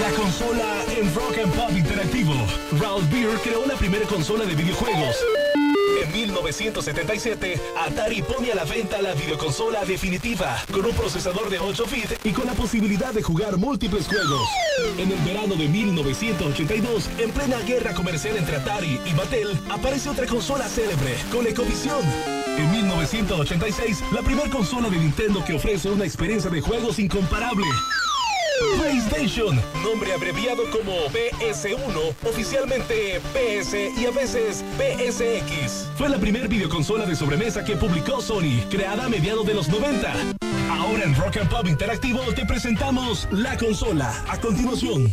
[0.00, 2.34] La consola en Rock and Pop Interactivo.
[2.78, 5.16] Ralph Beer creó la primera consola de videojuegos.
[6.04, 11.84] En 1977, Atari pone a la venta la videoconsola definitiva, con un procesador de 8
[11.90, 14.48] bits y con la posibilidad de jugar múltiples juegos.
[14.98, 20.26] En el verano de 1982, en plena guerra comercial entre Atari y Mattel, aparece otra
[20.26, 22.02] consola célebre, ColecoVision.
[22.56, 27.66] En 1986, la primera consola de Nintendo que ofrece una experiencia de juegos incomparable.
[28.78, 35.88] PlayStation, nombre abreviado como PS1, oficialmente PS y a veces PSX.
[35.96, 40.12] Fue la primera videoconsola de sobremesa que publicó Sony, creada a mediados de los 90.
[40.70, 44.24] Ahora en Rock and Pop Interactivo te presentamos la consola.
[44.28, 45.12] A continuación.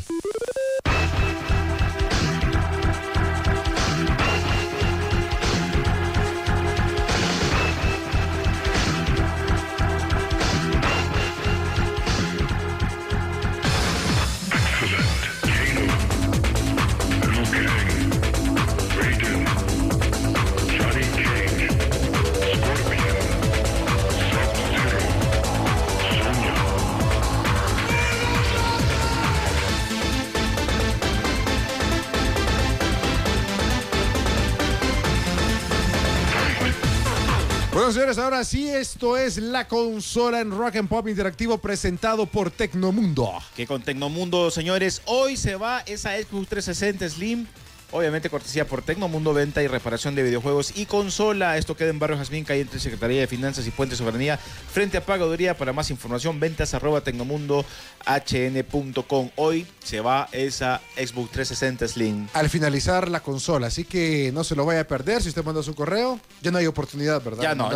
[37.86, 42.50] Bueno, señores, ahora sí, esto es la consola en Rock and Pop Interactivo presentado por
[42.50, 43.32] Tecnomundo.
[43.56, 47.46] Que con Tecnomundo, señores, hoy se va esa Xbox 360 Slim.
[47.92, 51.58] Obviamente cortesía por Tecnomundo, venta y reparación de videojuegos y consola.
[51.58, 55.06] Esto queda en Barrio Jazmín, calle entre Secretaría de Finanzas y Puente Soberanía, frente a
[55.06, 55.56] Pagaduría.
[55.56, 59.30] Para más información, ventas arroba tecnomundohn.com.
[59.36, 62.28] Hoy se va esa Xbox 360 Slim.
[62.34, 65.22] Al finalizar la consola, así que no se lo vaya a perder.
[65.22, 67.44] Si usted manda su correo, ya no hay oportunidad, ¿verdad?
[67.44, 67.70] Ya no,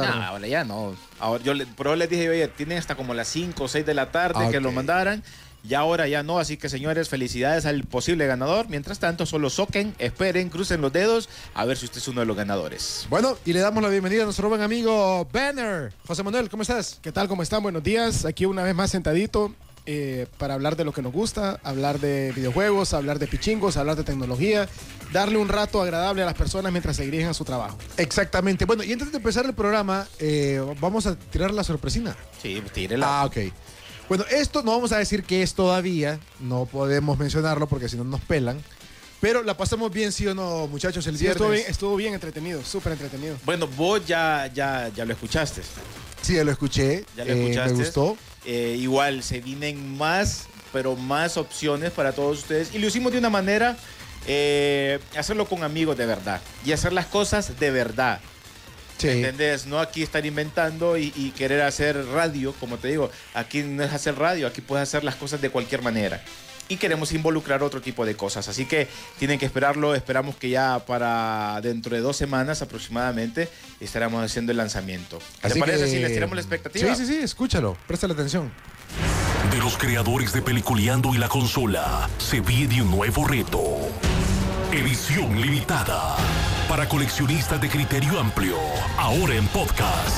[0.45, 0.95] ya, no.
[1.19, 3.93] Ahora, yo le, pero les dije, oye, tienen hasta como las 5 o 6 de
[3.93, 5.23] la tarde Ah, que lo mandaran.
[5.67, 8.69] Y ahora ya no, así que señores, felicidades al posible ganador.
[8.69, 12.25] Mientras tanto, solo soquen, esperen, crucen los dedos a ver si usted es uno de
[12.25, 13.05] los ganadores.
[13.09, 15.93] Bueno, y le damos la bienvenida a nuestro buen amigo Banner.
[16.07, 16.99] José Manuel, ¿cómo estás?
[17.01, 17.27] ¿Qué tal?
[17.27, 17.61] ¿Cómo están?
[17.61, 18.25] Buenos días.
[18.25, 19.53] Aquí una vez más sentadito
[19.85, 23.95] eh, para hablar de lo que nos gusta, hablar de videojuegos, hablar de pichingos, hablar
[23.95, 24.69] de tecnología,
[25.11, 27.75] darle un rato agradable a las personas mientras se dirigen a su trabajo.
[27.97, 28.65] Exactamente.
[28.65, 32.15] Bueno, y antes de empezar el programa, eh, vamos a tirar la sorpresina.
[32.39, 33.21] Sí, tírela.
[33.21, 33.37] Ah, ok.
[34.09, 38.03] Bueno, esto no vamos a decir que es todavía, no podemos mencionarlo porque si no
[38.03, 38.61] nos pelan.
[39.21, 41.35] Pero la pasamos bien, sí o no, muchachos, el Sí, viernes.
[41.41, 43.35] estuvo bien, estuvo bien entretenido, súper entretenido.
[43.45, 45.61] Bueno, vos ya, ya, ya lo escuchaste.
[46.21, 47.05] Sí, ya lo escuché.
[47.15, 47.73] Ya lo eh, escuchaste.
[47.73, 48.17] me gustó.
[48.45, 52.73] Eh, igual se vienen más, pero más opciones para todos ustedes.
[52.73, 53.77] Y lo hicimos de una manera,
[54.25, 56.41] eh, hacerlo con amigos de verdad.
[56.65, 58.21] Y hacer las cosas de verdad.
[58.99, 59.07] Sí.
[59.07, 59.65] ¿Entendés?
[59.65, 63.09] No aquí estar inventando y, y querer hacer radio, como te digo.
[63.33, 66.21] Aquí no es hacer radio, aquí puedes hacer las cosas de cualquier manera.
[66.71, 68.47] Y queremos involucrar otro tipo de cosas.
[68.47, 69.95] Así que tienen que esperarlo.
[69.95, 73.49] Esperamos que ya para dentro de dos semanas aproximadamente
[73.79, 75.17] estaremos haciendo el lanzamiento.
[75.41, 76.93] ¿Te Así parece que- si les tiramos la expectativa?
[76.95, 78.51] Sí, sí, sí, escúchalo, préstale atención.
[79.49, 83.89] De los creadores de Peliculeando y la consola, se viene un nuevo reto.
[84.71, 86.17] Edición limitada.
[86.69, 88.55] Para coleccionistas de criterio amplio.
[88.97, 90.15] Ahora en podcast.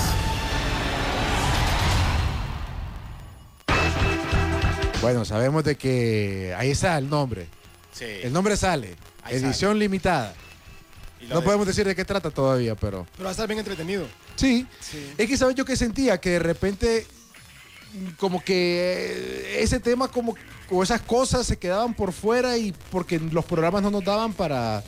[5.01, 7.47] Bueno, sabemos de que ahí está el nombre.
[7.93, 8.05] Sí.
[8.23, 8.95] El nombre sale.
[9.23, 10.33] Ahí Edición limitada.
[11.29, 14.05] No de- podemos decir de qué trata todavía, pero Pero va a estar bien entretenido.
[14.35, 14.67] sí.
[14.79, 15.13] Sí.
[15.17, 17.05] Es que sabes yo que sentía que de repente
[17.93, 20.35] mm, como que eh, ese tema como
[20.69, 24.83] o esas cosas se quedaban por fuera y porque los programas no nos daban para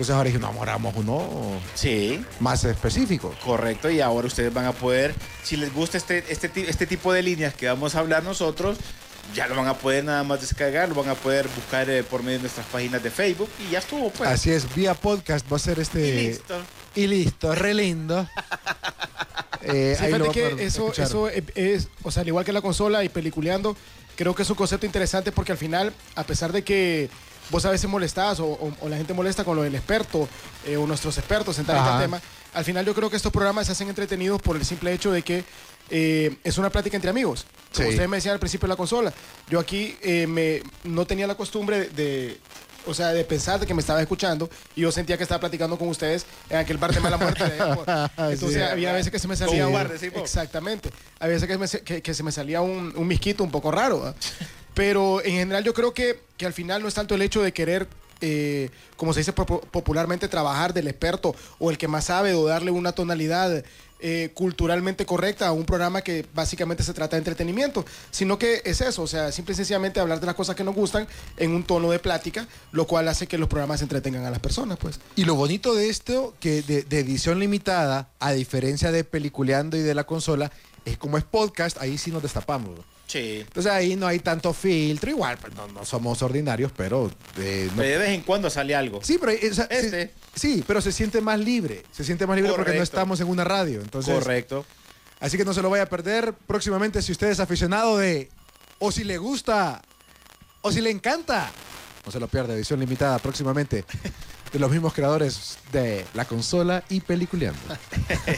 [0.00, 3.34] entonces ahora dije, no, ahora hagamos uno Sí, más específico.
[3.44, 3.90] correcto.
[3.90, 7.52] Y ahora ustedes van a poder, si les gusta este, este, este tipo de líneas
[7.52, 8.78] que vamos a hablar nosotros,
[9.34, 12.22] ya lo van a poder nada más descargar, lo van a poder buscar eh, por
[12.22, 14.28] medio de nuestras páginas de Facebook y ya estuvo, pues.
[14.30, 16.54] Así es, vía podcast va a ser este Y listo.
[16.94, 18.26] y listo, re lindo.
[19.62, 21.04] Eh, Sí, ahí lo que eso, escuchar.
[21.06, 23.76] eso es, es- o sea, al igual que la consola y peliculeando,
[24.16, 27.10] creo que es un concepto interesante porque al final, a pesar de que
[27.50, 30.28] vos a veces molestás o, o- o la gente molesta con lo del experto
[30.66, 32.00] eh, o nuestros expertos en tal y tal Ajá.
[32.02, 32.20] tema,
[32.54, 35.22] al final yo creo que estos programas se hacen entretenidos por el simple hecho de
[35.22, 35.44] que
[35.90, 37.46] eh, es una plática entre amigos.
[37.74, 37.90] Como Sí.
[37.94, 39.12] ustedes me decían al principio de la consola,
[39.48, 42.38] yo aquí eh, me, no tenía la costumbre de...
[42.86, 45.76] O sea, de pensar de que me estaba escuchando y yo sentía que estaba platicando
[45.76, 47.44] con ustedes en aquel bar de mala muerte.
[47.44, 47.58] de.
[48.32, 48.60] Entonces Sí.
[48.62, 50.06] había veces que se me salía un de.
[50.16, 50.90] Exactamente.
[51.18, 53.70] A veces que, me se- que- que se me salía un, un misquito un poco
[53.70, 54.14] raro.
[54.74, 57.52] Pero en general yo creo que, que al final no es tanto el hecho de
[57.52, 57.88] querer,
[58.20, 62.46] eh, como se dice popu- popularmente, trabajar del experto o el que más sabe o
[62.46, 63.64] darle una tonalidad
[64.02, 68.80] eh, culturalmente correcta a un programa que básicamente se trata de entretenimiento, sino que es
[68.80, 71.06] eso, o sea, simple y sencillamente hablar de las cosas que nos gustan
[71.36, 74.78] en un tono de plática, lo cual hace que los programas entretengan a las personas,
[74.78, 75.00] pues.
[75.16, 79.80] Y lo bonito de esto, que de, de edición limitada, a diferencia de peliculeando y
[79.80, 80.50] de la consola,
[80.86, 82.80] es como es podcast, ahí sí nos destapamos.
[83.18, 87.10] Entonces ahí no hay tanto filtro, igual, pues no, no somos ordinarios, pero...
[87.38, 89.00] eh, no- Pero de vez en cuando sale algo.
[89.02, 90.10] Sí, pero eh, o sea, se- Este.
[90.34, 93.44] sí, pero se siente más libre, se siente más libre porque no estamos en una
[93.44, 93.80] radio.
[93.80, 94.64] Entonces, Correcto.
[95.20, 98.30] Así que no se lo vaya a perder próximamente si usted es aficionado de,
[98.78, 99.82] o si le gusta,
[100.62, 101.50] o si le encanta.
[102.06, 103.84] No se lo pierda, edición limitada próximamente
[104.52, 107.58] de los mismos creadores de la consola y peliculeando.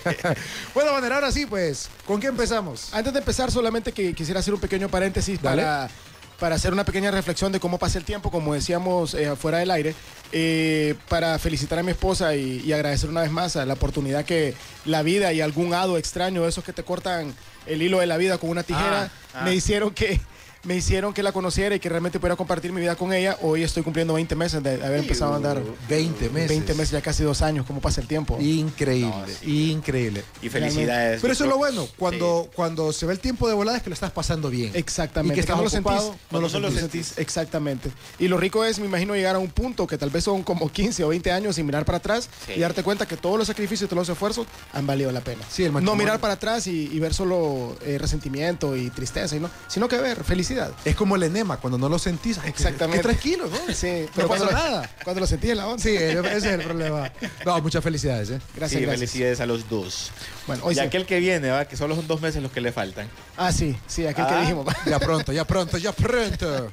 [0.75, 2.93] bueno, Banner, ahora sí, pues, ¿con qué empezamos?
[2.93, 5.63] Antes de empezar, solamente que quisiera hacer un pequeño paréntesis Dale.
[5.63, 5.91] para,
[6.39, 9.71] para hacer una pequeña reflexión de cómo pasa el tiempo, como decíamos eh, fuera del
[9.71, 9.95] aire,
[10.33, 14.25] eh, para felicitar a mi esposa y, y agradecer una vez más a la oportunidad
[14.25, 14.55] que
[14.85, 17.35] la vida y algún hado extraño, esos que te cortan
[17.67, 19.43] el hilo de la vida con una tijera, Ah, ah.
[19.45, 20.21] me hicieron que
[20.65, 23.37] me hicieron que la conociera y que realmente pudiera compartir mi vida con ella.
[23.43, 25.61] Hoy estoy cumpliendo 20 meses de haber empezado a andar.
[25.89, 26.49] 20 meses.
[26.49, 28.39] 20 meses, ya casi dos años, cómo pasa el tiempo.
[28.41, 29.71] Increíble, No, sí.
[29.73, 30.23] increíble.
[30.41, 31.21] Y felicidades.
[31.21, 33.91] Pero eso es lo bueno, cuando, cuando se ve el tiempo de volada es que
[33.91, 34.71] lo estás pasando bien.
[34.75, 35.33] Exactamente.
[35.33, 36.01] Y que estás no lo ocupado,
[36.31, 36.53] sentís.
[36.53, 37.19] no lo sentís.
[37.19, 37.91] Exactamente.
[38.21, 40.71] Y lo rico es, me imagino, llegar a un punto que tal vez son como
[40.71, 42.53] 15 o 20 años sin mirar para atrás Sí.
[42.57, 45.43] y darte cuenta que todos los sacrificios y todos los esfuerzos han valido la pena.
[45.51, 49.41] Sí, el no mirar para atrás y, y ver solo eh, resentimiento y tristeza, y
[49.41, 50.52] no, sino que ver felicidad.
[50.85, 52.39] Es como el enema, cuando no lo sentís.
[52.45, 52.99] Exactamente.
[52.99, 53.75] Qué tranquilo, ¿no?
[53.75, 54.91] Sí, no pasa cuando, nada.
[55.05, 55.83] Cuando lo sentí en la onda.
[55.83, 57.11] Sí, ese es el problema.
[57.45, 58.41] No, muchas felicidades, ¿eh?
[58.55, 59.11] Gracias, sí, gracias.
[59.11, 60.11] felicidades a los dos.
[60.47, 60.81] Bueno, hoy y sí.
[60.83, 61.65] aquel que viene, ¿va?
[61.67, 63.09] que solo son dos meses los que le faltan.
[63.37, 64.41] Ah, sí, sí, aquel que Ah.
[64.41, 64.67] dijimos.
[64.87, 66.73] Ya pronto, ya pronto, ya pronto.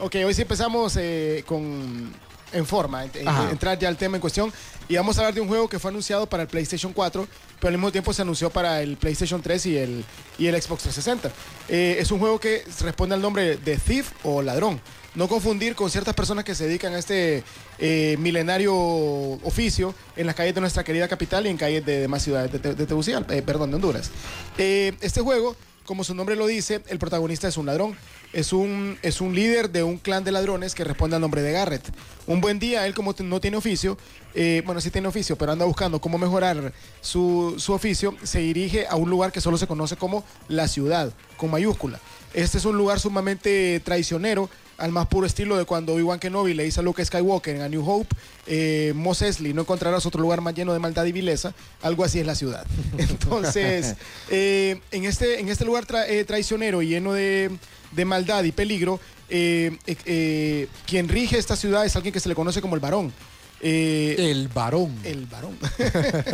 [0.00, 2.12] Ok, hoy sí empezamos eh, con
[2.52, 3.10] en forma, en-
[3.50, 4.52] entrar ya al tema en cuestión.
[4.88, 7.28] Y vamos a hablar de un juego que fue anunciado para el PlayStation 4,
[7.60, 10.04] pero al mismo tiempo se anunció para el PlayStation 3 y el,
[10.38, 11.30] y el Xbox 360.
[11.68, 14.80] Eh, es un juego que responde al nombre de Thief o Ladrón.
[15.14, 17.42] No confundir con ciertas personas que se dedican a este
[17.78, 22.22] eh, milenario oficio en las calles de nuestra querida capital y en calles de demás
[22.22, 24.10] ciudades de, de Tegucigalpa, eh, perdón, de Honduras.
[24.56, 27.96] Este juego, como su nombre lo dice, el protagonista es un ladrón.
[28.32, 31.52] Es un, es un líder de un clan de ladrones que responde al nombre de
[31.52, 31.82] Garrett.
[32.26, 33.96] Un buen día, él como no tiene oficio,
[34.34, 38.86] eh, bueno, sí tiene oficio, pero anda buscando cómo mejorar su, su oficio, se dirige
[38.86, 41.98] a un lugar que solo se conoce como la ciudad, con mayúscula.
[42.34, 46.62] Este es un lugar sumamente traicionero, al más puro estilo de cuando Obi-Wan Kenobi le
[46.64, 48.14] dice a Luke Skywalker en A New Hope,
[48.46, 52.20] eh, Mos Eisley, no encontrarás otro lugar más lleno de maldad y vileza, algo así
[52.20, 52.64] es la ciudad.
[52.98, 53.96] Entonces,
[54.30, 57.50] eh, en, este, en este lugar tra- eh, traicionero y lleno de,
[57.92, 62.28] de maldad y peligro, eh, eh, eh, quien rige esta ciudad es alguien que se
[62.28, 63.12] le conoce como el varón.
[63.60, 64.96] El varón.
[65.04, 65.58] el varón.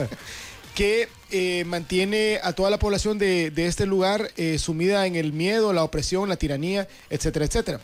[0.74, 1.08] que
[1.66, 6.28] mantiene a toda la población de, de este lugar sumida en el miedo, la opresión,
[6.28, 7.80] la tiranía, etcétera, etcétera.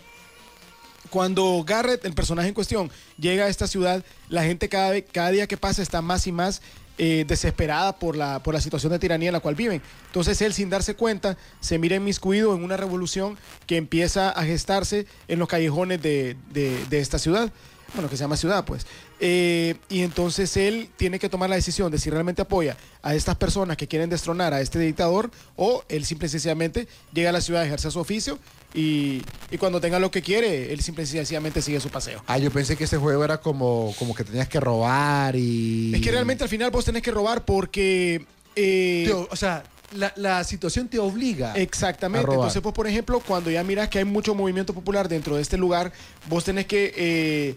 [1.08, 5.48] Cuando Garrett, el personaje en cuestión, llega a esta ciudad, la gente cada, cada día
[5.48, 6.62] que pasa está más y más
[7.02, 9.80] eh, desesperada por la, por la situación de tiranía en la cual viven.
[10.08, 15.06] Entonces él, sin darse cuenta, se mira inmiscuido en una revolución que empieza a gestarse
[15.26, 17.50] en los callejones de- de esta ciudad.
[17.94, 18.86] Bueno, que se llama ciudad, pues.
[19.18, 23.36] Eh, y entonces él tiene que tomar la decisión de si realmente apoya a estas
[23.36, 27.40] personas que quieren destronar a este dictador o él simple y sencillamente llega a la
[27.40, 28.38] ciudad a ejercer su oficio
[28.72, 32.22] y, y cuando tenga lo que quiere, él simple y sencillamente sigue su paseo.
[32.28, 35.92] Ah, yo pensé que este juego era como, como que tenías que robar y...
[35.94, 38.24] Es que realmente al final vos tenés que robar porque...
[38.56, 41.52] eh, o- sea, la, la situación te obliga.
[41.56, 42.24] Exactamente.
[42.24, 42.34] a.
[42.36, 45.56] Entonces, pues, por ejemplo, cuando ya miras que hay mucho movimiento popular dentro de este
[45.56, 45.92] lugar,
[46.28, 47.56] vos tenés que eh,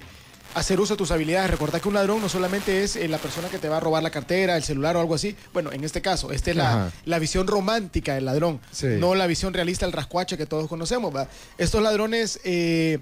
[0.55, 1.49] hacer uso de tus habilidades.
[1.51, 4.03] Recordad que un ladrón no solamente es eh, la persona que te va a robar
[4.03, 5.35] la cartera, el celular o algo así.
[5.53, 8.87] Bueno, en este caso, esta es la, la visión romántica del ladrón, Sí.
[8.99, 11.13] no la visión realista del rascuache que todos conocemos.
[11.57, 12.99] Estos ladrones, eh,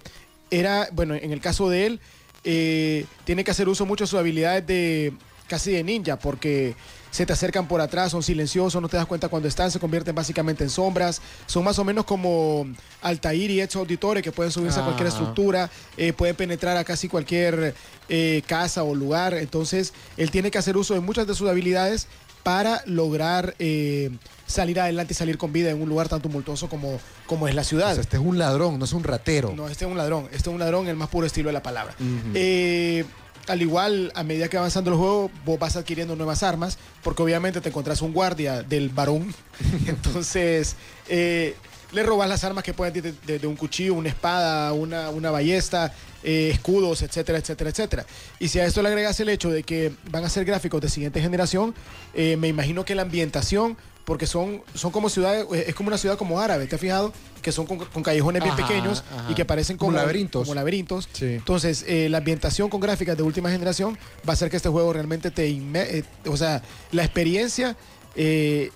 [0.50, 2.00] era, bueno, en el caso de él,
[2.44, 5.14] eh, tiene que hacer uso mucho de sus habilidades de
[5.48, 6.76] casi de ninja, porque
[7.12, 10.16] se te acercan por atrás, son silenciosos, no te das cuenta cuando están, se convierten
[10.16, 12.66] básicamente en sombras, son más o menos como
[13.02, 15.18] Altair y Ezio Auditore que pueden subirse a cualquier Ajá.
[15.18, 17.76] estructura, eh, pueden penetrar a casi cualquier
[18.10, 22.08] eh, casa o lugar, entonces él tiene que hacer uso de muchas de sus habilidades
[22.44, 24.10] para lograr eh,
[24.48, 27.62] salir adelante y salir con vida en un lugar tan tumultuoso como, como es la
[27.62, 27.92] O ciudad.
[27.94, 29.54] sea, este es un ladrón, no es un ratero.
[29.56, 30.26] No, este es un ladrón.
[30.32, 31.94] Este es un ladrón en el más puro estilo de la palabra.
[32.34, 33.06] Eh,
[33.48, 37.22] al igual, a medida que va avanzando el juego, vos vas adquiriendo nuevas armas, porque
[37.24, 39.34] obviamente te encontrás un guardia del varón.
[39.88, 40.76] Entonces,
[41.10, 41.56] eh,
[41.92, 45.32] le robas las armas que pueden de, de- de un cuchillo, una espada, una, una
[45.32, 45.94] ballesta,
[46.24, 48.06] eh, escudos, etcétera, etcétera, etcétera.
[48.40, 50.90] Y si a esto le agregas el hecho de que van a ser gráficos de
[50.90, 51.74] siguiente generación,
[52.14, 55.98] eh, me imagino que la ambientación, porque son, son como ciudades, eh, es como una
[55.98, 57.14] ciudad como árabe, ¿te has fijado?
[57.42, 59.32] Que son con, con callejones bien pequeños ajá.
[59.32, 60.44] y que parecen Como como, laberintos.
[60.44, 61.10] Como laberintos.
[61.14, 61.26] Sí.
[61.26, 63.98] Entonces, eh, la ambientación con gráficas de última generación
[64.28, 65.50] va a hacer que este juego realmente te...
[65.50, 66.62] inme- eh, o sea,
[66.92, 67.76] la experiencia...
[68.16, 68.70] eh,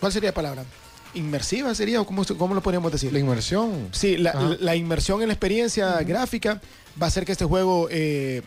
[0.00, 0.64] ¿Cuál sería la palabra?
[1.14, 2.00] ¿Inmersiva sería?
[2.00, 3.12] ¿O cómo, cómo lo podríamos decir?
[3.12, 3.88] La inmersión.
[3.92, 6.60] Sí, la, inmersión en la experiencia gráfica
[7.00, 8.42] va a hacer que este juego eh,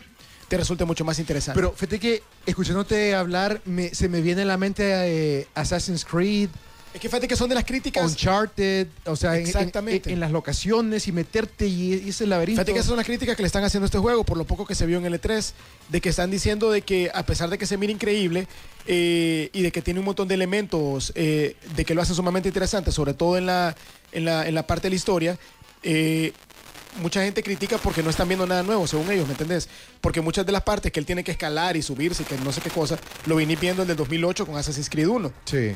[0.48, 1.56] te resulte mucho más interesante.
[1.58, 4.84] Pero fíjate que escuchándote hablar, me- se me viene a la mente
[5.40, 6.48] eh, Assassin's Creed,
[6.94, 8.08] es que fíjate que son de las críticas.
[8.10, 10.08] Uncharted, o sea, en- en- Exactamente.
[10.10, 12.60] En, en las locaciones y meterte y, y ese laberinto.
[12.60, 14.44] Fíjate que esas son las críticas que le están haciendo a este juego, por lo
[14.44, 15.52] poco que se vio en el E3,
[15.88, 18.46] de que están diciendo de que a pesar de que se mira increíble
[18.86, 22.48] eh, y de que tiene un montón de elementos, eh, de que lo hace sumamente
[22.48, 23.74] interesante, sobre todo en la,
[24.12, 25.38] en la, en la parte de la historia,
[25.82, 26.32] eh,
[27.00, 29.68] mucha gente critica porque no están viendo nada nuevo, según ellos, ¿me entendés?
[30.00, 32.52] Porque muchas de las partes que él tiene que escalar y subirse y que no
[32.52, 32.96] sé qué cosa,
[33.26, 35.32] lo viniste viendo en el 2008 con Assassin's Creed 1.
[35.44, 35.72] Sí.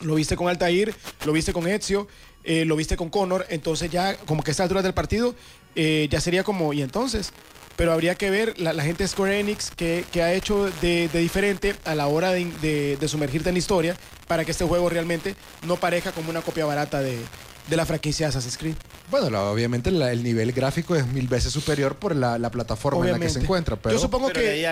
[0.00, 0.94] Lo viste con Altair,
[1.26, 2.06] lo viste con Ezio,
[2.44, 5.34] eh, lo viste con Connor, entonces ya como que a esta altura del partido
[5.74, 7.32] eh, ya sería como, ¿y entonces?
[7.76, 11.08] Pero habría que ver la, la gente de Square Enix que, que ha hecho de,
[11.12, 14.88] diferente a la hora de, de- de sumergirte en la historia para que este juego
[14.88, 15.34] realmente
[15.66, 17.18] no parezca como una copia barata de,
[17.68, 18.74] de la franquicia de Assassin's Creed.
[19.10, 23.04] Bueno, la- obviamente la- el nivel gráfico es mil veces superior por la, la plataforma
[23.06, 23.76] en la que se encuentra.
[23.76, 24.62] Pero Yo supongo Pero que...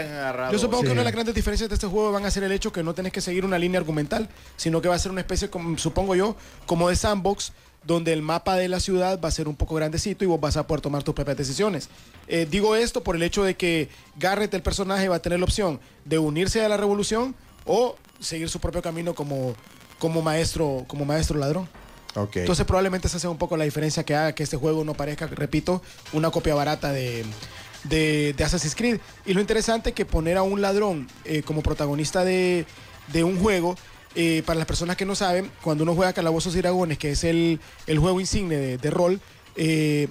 [0.52, 0.86] Yo supongo Sí.
[0.86, 2.82] que una de las grandes diferencias de este juego van a ser el hecho que
[2.82, 5.76] no tenés que seguir una línea argumental, sino que va a ser una especie, como,
[5.78, 7.52] supongo yo, como de sandbox,
[7.84, 10.56] donde el mapa de la ciudad va a ser un poco grandecito y vos vas
[10.56, 11.88] a poder tomar tus propias decisiones.
[12.26, 15.44] Eh, digo esto por el hecho de que Garrett, el personaje, va a tener la
[15.44, 19.54] opción de unirse a la revolución o seguir su propio camino como,
[20.00, 21.68] como, maestro, como maestro ladrón.
[22.40, 25.26] Entonces probablemente esa sea un poco la diferencia que haga que este juego no parezca,
[25.26, 25.82] repito,
[26.12, 27.24] una copia barata de,
[27.84, 28.98] de, de Assassin's Creed.
[29.26, 32.64] Y lo interesante es que poner a un ladrón eh, como protagonista de,
[33.12, 33.76] de un juego,
[34.14, 37.22] eh, para las personas que no saben, cuando uno juega Calabozos y Dragones, que es
[37.24, 39.20] el, el juego insigne de, de rol,
[39.56, 40.08] eh,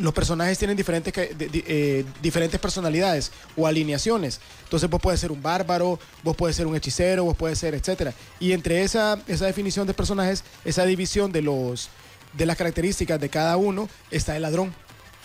[0.00, 4.40] los personajes tienen diferentes, ca- de- de- eh, diferentes personalidades o alineaciones.
[4.64, 8.12] Entonces vos puedes ser un bárbaro, vos puedes ser un hechicero, vos puedes ser, etcétera.
[8.40, 11.88] Y entre esa, esa definición de personajes, esa división de los
[12.32, 14.72] de las características de cada uno, está el ladrón.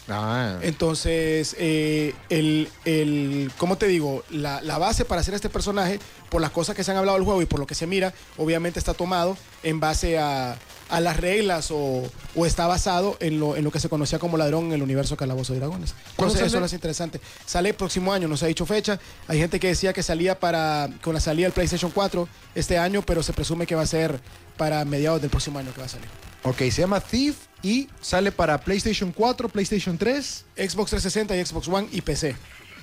[0.10, 4.24] Ah, Entonces, eh, el, el, ¿cómo te digo?
[4.29, 7.25] La, la base para hacer este personaje, por las cosas que se han hablado del
[7.25, 10.58] juego y por lo que se mira, obviamente está tomado en base a,
[10.89, 12.04] a las reglas o,
[12.36, 15.18] o está basado en lo, en lo que se conocía como ladrón en el universo
[15.18, 15.94] Calabozo de Dragones.
[16.15, 17.20] ¿Cuándo Entonces, eso hace interesante.
[17.46, 19.00] Sale el próximo año, no se ha dicho fecha.
[19.27, 23.01] Hay gente que decía que salía para con la salida del PlayStation 4 este año,
[23.01, 24.20] pero se presume que va a ser
[24.58, 26.08] para mediados del próximo año que va a salir.
[26.44, 30.46] ok, se llama Thief y sale para PlayStation 4, PlayStation 3.
[30.56, 32.36] Xbox 360 y Xbox One y PC,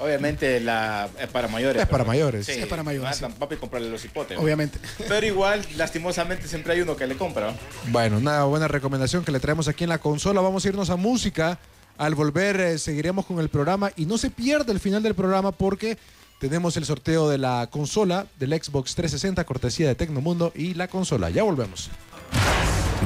[0.02, 1.82] Obviamente la, es para mayores.
[1.82, 2.48] Es para mayores.
[2.48, 3.24] Es para mayores, sí.
[3.38, 4.38] Papi, comprarle los hipotes.
[4.38, 4.78] obviamente.
[5.08, 7.52] Pero igual, lastimosamente, siempre hay uno que le compra.
[7.52, 7.56] ¿no?
[7.92, 10.40] Bueno, una buena recomendación que le traemos aquí en la consola.
[10.40, 11.58] Vamos a irnos a música.
[11.98, 15.52] Al volver eh, seguiremos con el programa y no se pierda el final del programa
[15.52, 15.98] porque
[16.40, 21.30] tenemos el sorteo de la consola del Xbox 360 cortesía de Tecnomundo y la consola.
[21.30, 21.90] Ya volvemos.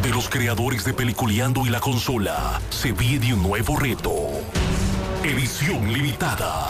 [0.03, 4.31] De los creadores de Peliculeando y la consola, se viene un nuevo reto.
[5.27, 6.69] Edición limitada.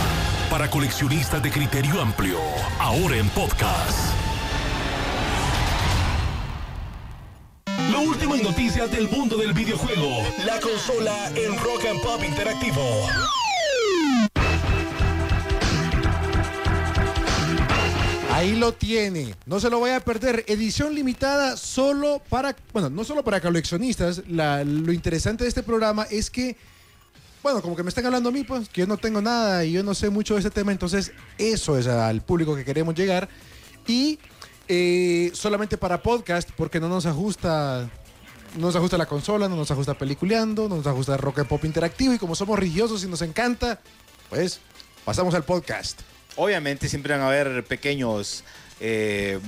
[0.48, 2.38] Para coleccionistas de criterio amplio.
[2.78, 4.14] Ahora en podcast.
[7.92, 10.22] Lo último en noticias del mundo del videojuego.
[10.46, 12.80] La consola en Rock and Pop Interactivo.
[18.32, 19.34] Ahí lo tiene.
[19.44, 20.46] No se lo vaya a perder.
[20.48, 24.22] Edición limitada solo para, bueno, no solo para coleccionistas.
[24.26, 26.56] Lo interesante de este programa es que,
[27.46, 29.70] bueno, como que me están hablando a mí, pues, que yo no tengo nada y
[29.70, 30.72] yo no sé mucho de este tema.
[30.72, 33.28] Entonces, eso es al público que queremos llegar.
[33.86, 34.18] Y
[34.66, 37.88] eh, solamente para podcast, porque no nos ajusta.
[38.56, 41.64] No nos ajusta la consola, no nos ajusta peliculeando, no nos ajusta rock and pop
[41.64, 43.78] interactivo y como somos religiosos y nos encanta,
[44.28, 44.58] pues
[45.04, 46.00] pasamos al podcast.
[46.34, 48.42] Obviamente siempre van a haber pequeños,
[48.80, 49.38] eh,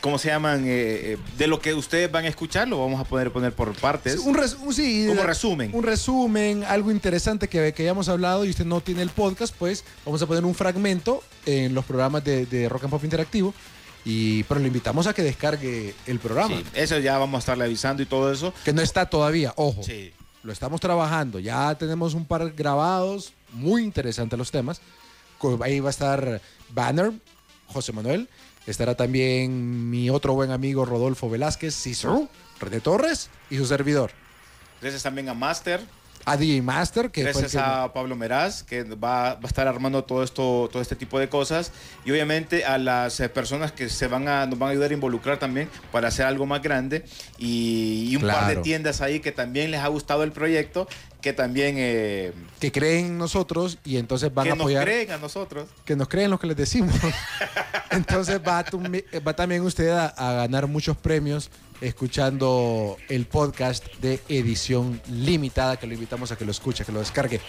[0.00, 0.64] ¿cómo se llaman?
[0.64, 0.68] Eh,
[1.12, 4.18] eh, de lo que ustedes van a escuchar, lo vamos a poder poner por partes.
[4.20, 5.70] Un, res- un- sí, Como de- resumen.
[5.74, 9.84] Un resumen, algo interesante que, que hayamos hablado y usted no tiene el podcast, pues
[10.04, 13.54] vamos a poner un fragmento en los programas de, de Rock and Pop Interactivo.
[14.04, 17.64] Y, pero le invitamos a que descargue el programa, Sí, eso ya vamos a estarle
[17.64, 18.54] avisando y todo eso.
[18.64, 19.82] que no está todavía, ojo.
[19.82, 20.12] Sí.
[20.44, 24.80] Lo estamos trabajando, ya tenemos un par grabados, muy interesantes los temas.
[25.62, 26.40] Ahí va a estar
[26.70, 27.12] Banner,
[27.66, 28.28] José Manuel.
[28.68, 32.28] Estará también mi otro buen amigo Rodolfo Velázquez, Cicero,
[32.60, 34.10] René Torres y su servidor.
[34.82, 35.80] Gracias también a Master.
[36.24, 39.46] A DJ Master, que fue el Gracias que- a Pablo Meraz, que va, va a
[39.46, 41.72] estar armando todo esto, todo este tipo de cosas.
[42.04, 44.94] Y obviamente a las eh, personas que se van a, nos van a ayudar a
[44.94, 47.04] involucrar también para hacer algo más grande.
[47.38, 50.86] Y, y un par de tiendas ahí que también les ha gustado el proyecto,
[51.20, 54.84] que también eh, que creen en nosotros y entonces van que a nos apoyar.
[54.84, 55.68] creen a nosotros.
[55.84, 56.94] que nos creen lo que les decimos.
[57.90, 64.20] Entonces va, tumi- va también usted a, a ganar muchos premios escuchando el podcast de
[64.28, 67.40] edición limitada, que lo invitamos a que lo escuche, que lo descargue.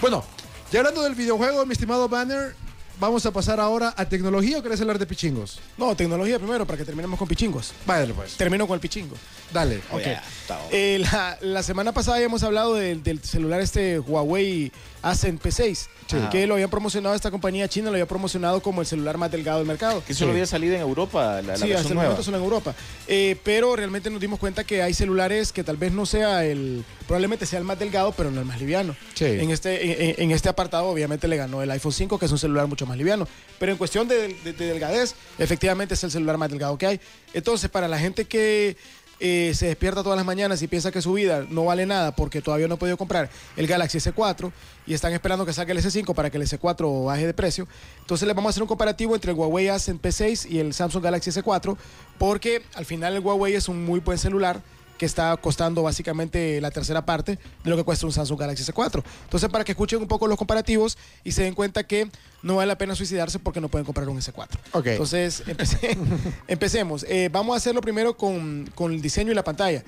[0.00, 0.24] Bueno,
[0.72, 2.54] ya hablando del videojuego, mi estimado Banner,
[3.00, 5.58] vamos a pasar ahora a tecnología o querés hablar de pichingos.
[5.76, 7.72] No, tecnología primero, para que terminemos con pichingos.
[7.86, 8.34] Váyale pues.
[8.36, 9.16] Termino con el pichingo.
[9.52, 9.80] Dale.
[9.90, 10.02] Oh, Ok.
[10.04, 10.62] ya, bueno.
[10.70, 14.72] Eh, la, la semana pasada habíamos hablado del, del celular este Huawei
[15.02, 16.16] Ascend P6, Sí.
[16.30, 19.58] que lo habían promocionado esta compañía china, lo había promocionado como el celular más delgado
[19.58, 20.02] del mercado.
[20.06, 22.08] Que solo había salido en Europa, la, la sí, hasta versión el nueva.
[22.10, 22.74] momento solo en Europa.
[23.08, 26.84] Eh, pero realmente nos dimos cuenta que hay celulares que tal vez no sea el,
[27.06, 28.94] probablemente sea el más delgado, pero no el más liviano.
[29.14, 29.24] Sí.
[29.24, 32.38] En este, en, en este apartado obviamente le ganó el iPhone 5, que es un
[32.38, 33.26] celular mucho más liviano.
[33.58, 37.00] Pero en cuestión de, de- de delgadez, efectivamente es el celular más delgado que hay.
[37.32, 38.76] Entonces, para la gente que
[39.24, 42.42] eh, se despierta todas las mañanas y piensa que su vida no vale nada porque
[42.42, 44.50] todavía no ha podido comprar el Galaxy S4
[44.84, 47.68] y están esperando que salga el S5 para que el S4 baje de precio.
[48.00, 51.04] Entonces les vamos a hacer un comparativo entre el Huawei Ascend P6 y el Samsung
[51.04, 51.76] Galaxy S4
[52.18, 54.60] porque al final el Huawei es un muy buen celular
[55.02, 59.02] que está costando básicamente la tercera parte de lo que cuesta un Samsung Galaxy S4.
[59.24, 62.08] Entonces, para que escuchen un poco los comparativos y se den cuenta que
[62.44, 64.46] no vale la pena suicidarse porque no pueden comprar un S4.
[64.74, 64.86] Ok.
[64.86, 65.98] Entonces, empecé-
[66.46, 67.04] empecemos.
[67.08, 69.82] Eh, vamos a hacerlo primero con, con el diseño y la pantalla.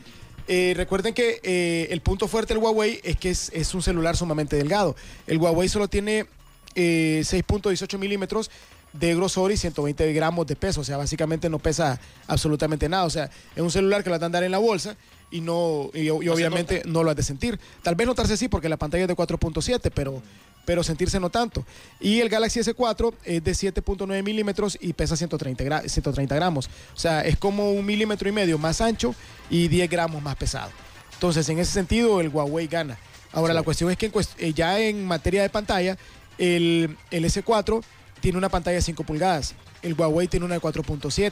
[0.49, 4.17] Eh, recuerden que eh, el punto fuerte del Huawei es que es, es un celular
[4.17, 4.97] sumamente delgado.
[5.29, 6.27] El Huawei solo tiene
[6.75, 8.51] eh, 6.18 milímetros
[8.95, 10.81] de grosor y 120 gramos de peso.
[10.81, 13.05] O sea, básicamente no pesa absolutamente nada.
[13.05, 14.97] O sea, es un celular que lo vas a andar en la bolsa
[15.31, 17.59] y no y, y obviamente no lo has de sentir.
[17.83, 20.23] Tal vez notarse sí porque la pantalla es de 4.7, pero,
[20.65, 21.67] pero sentirse no tanto.
[22.01, 26.71] Y el Galaxy S4 es de 7.9 milímetros y pesa 130, gra- 130 gramos.
[26.95, 29.13] O sea, es como un milímetro y medio más ancho
[29.51, 30.71] y 10 gramos más pesado.
[31.15, 32.97] Entonces, en ese sentido, el Huawei gana.
[33.33, 35.99] Ahora, la cuestión es que en cuest- eh, ya en materia de pantalla,
[36.39, 37.83] el, el S4
[38.25, 39.55] tiene una pantalla de 5 pulgadas.
[39.83, 41.31] El Huawei tiene una de 4.7.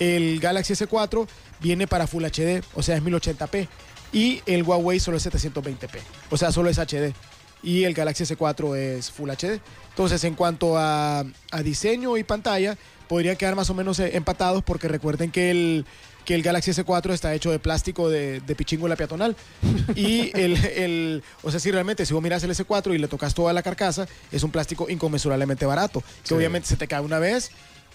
[0.00, 1.28] El Galaxy S4
[1.60, 3.68] viene para Full HD, o sea, es 1080p.
[4.12, 7.14] Y el Huawei solo es 720p, o sea, solo es HD.
[7.62, 9.60] Y el Galaxy S4 es Full HD.
[9.90, 11.24] Entonces, en cuanto a,
[11.62, 15.86] diseño y pantalla, podrían quedar más o menos eh, empatados porque recuerden que el,
[16.24, 19.36] que el Galaxy S4 está hecho de plástico de, de pichíngola peatonal.
[19.94, 23.34] Y el, el- o sea, si realmente si vos miras el S4 y le tocas
[23.34, 26.34] toda la carcasa, es un plástico inconmensurablemente barato, que Sí.
[26.34, 27.50] obviamente se te cae una vez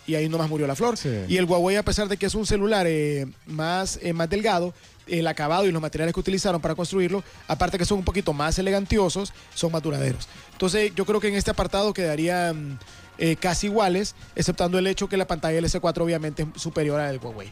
[0.07, 0.97] y ahí nomás murió la flor.
[0.97, 1.09] Sí.
[1.27, 4.73] Y el Huawei, a pesar de que es un celular eh, más, eh, más delgado,
[5.07, 8.59] el acabado y los materiales que utilizaron para construirlo, aparte que son un poquito más
[8.59, 10.27] elegantiosos, son más duraderos.
[10.51, 12.77] Entonces, yo creo que en este apartado quedarían
[13.21, 17.03] eh, casi iguales, exceptando el hecho que la pantalla del S4 obviamente es superior a
[17.03, 17.51] la del Huawei.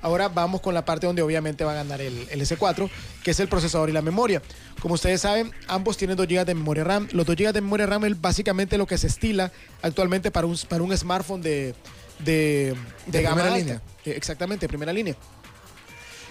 [0.00, 2.88] Ahora vamos con la parte donde obviamente va a ganar el, el S4,
[3.22, 4.40] que es el procesador y la memoria.
[4.80, 7.08] Como ustedes saben, ambos tienen 2 GB de memoria RAM.
[7.12, 10.56] Los 2 GB de memoria RAM es básicamente lo que se estila actualmente para un,
[10.68, 11.74] para un smartphone de,
[12.20, 12.74] de,
[13.06, 13.58] De gama primera alta.
[13.58, 13.82] línea.
[14.04, 15.16] Eh, Exactamente, de primera línea.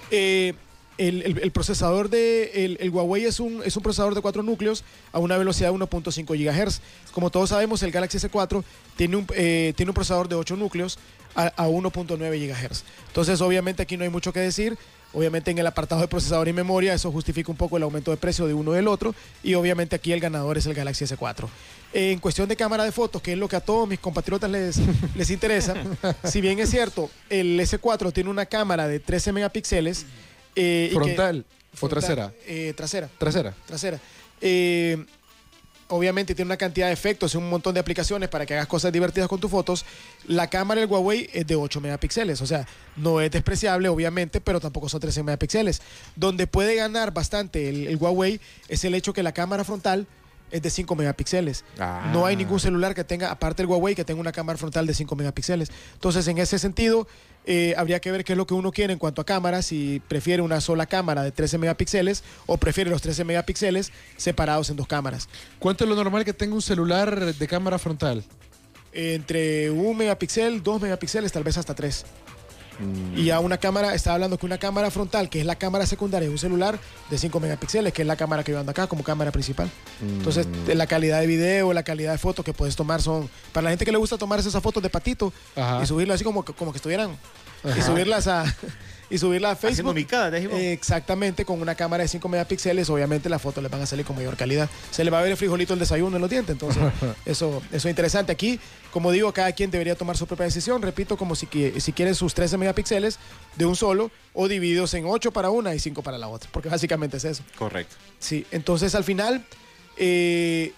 [0.09, 0.53] Eh,
[1.07, 4.43] el, el- el procesador de el, el Huawei es un, es un procesador de 4
[4.43, 6.25] núcleos a una velocidad de 1.5
[6.65, 6.81] GHz.
[7.11, 8.63] Como todos sabemos, el Galaxy S4
[8.95, 10.99] tiene un, eh, tiene un procesador de 8 núcleos
[11.35, 12.83] a, a 1.9 GHz.
[13.07, 14.77] Entonces, obviamente, aquí no hay mucho que decir.
[15.13, 18.17] Obviamente, en el apartado de procesador y memoria, eso justifica un poco el aumento de
[18.17, 19.13] precio de uno del otro.
[19.43, 21.47] Y obviamente, aquí el ganador es el Galaxy S4.
[21.93, 24.77] En cuestión de cámara de fotos, que es lo que a todos mis compatriotas les,
[25.15, 25.73] les interesa,
[26.23, 30.05] si bien es cierto, el S4 tiene una cámara de 13 megapíxeles.
[30.55, 31.45] Eh, y que- ¿Frontal
[31.79, 32.33] o trasera?
[32.47, 33.53] eh, trasera Trasera.
[33.65, 33.99] trasera.
[34.41, 35.03] Eh,
[35.87, 38.91] obviamente tiene una cantidad de efectos y un montón de aplicaciones para que hagas cosas
[38.93, 39.85] divertidas con tus fotos.
[40.27, 44.59] La cámara del Huawei es de 8 megapíxeles, o sea, no es despreciable, obviamente, pero
[44.61, 45.81] tampoco son 13 megapíxeles.
[46.15, 50.07] Donde puede ganar bastante el, el Huawei es el hecho que la cámara frontal
[50.49, 51.63] es de 5 megapíxeles.
[51.79, 52.09] Ah.
[52.13, 54.93] No hay ningún celular que tenga, aparte del Huawei, que tenga una cámara frontal de
[54.93, 55.69] 5 megapíxeles.
[55.93, 57.07] Entonces, en ese sentido,
[57.45, 60.01] eh, habría que ver qué es lo que uno quiere en cuanto a cámaras, si
[60.07, 64.87] prefiere una sola cámara de 13 megapíxeles o prefiere los 13 megapíxeles separados en dos
[64.87, 65.27] cámaras.
[65.59, 68.23] ¿Cuánto es lo normal que tenga un celular de cámara frontal?
[68.93, 72.05] Entre un megapíxel, dos megapíxeles, tal vez hasta tres.
[73.15, 76.27] Y a una cámara, estaba hablando que una cámara frontal, que es la cámara secundaria
[76.27, 76.79] de un celular,
[77.09, 79.69] de 5 megapíxeles, que es la cámara que yo ando acá como cámara principal.
[80.01, 83.29] Entonces, de la calidad de video, la calidad de fotos que puedes tomar son.
[83.53, 85.81] Para la gente que le gusta tomarse esas fotos de patito Ajá.
[85.83, 87.15] y subirlas así como, que- como que estuvieran.
[87.77, 88.43] Y subirlas a.
[89.11, 89.93] y subirla a Haciendo Facebook.
[89.95, 90.57] micadas, dijimos.
[90.57, 94.05] Eh, Exactamente, con una cámara de 5 megapíxeles, obviamente las fotos les van a salir
[94.05, 94.69] con mayor calidad.
[94.89, 96.81] Se le va a ver el frijolito el desayuno en los dientes, entonces
[97.25, 98.31] eso, eso es interesante.
[98.31, 98.59] Aquí,
[98.91, 100.81] como digo, cada quien debería tomar su propia decisión.
[100.81, 101.47] Repito, como si,
[101.79, 103.19] si quieren sus 13 megapíxeles
[103.57, 106.69] de un solo o divididos en 8 para una y 5 para la otra, porque
[106.69, 107.43] básicamente es eso.
[107.57, 107.95] Correcto.
[108.19, 109.45] Sí, entonces al final,
[109.97, 110.73] eh,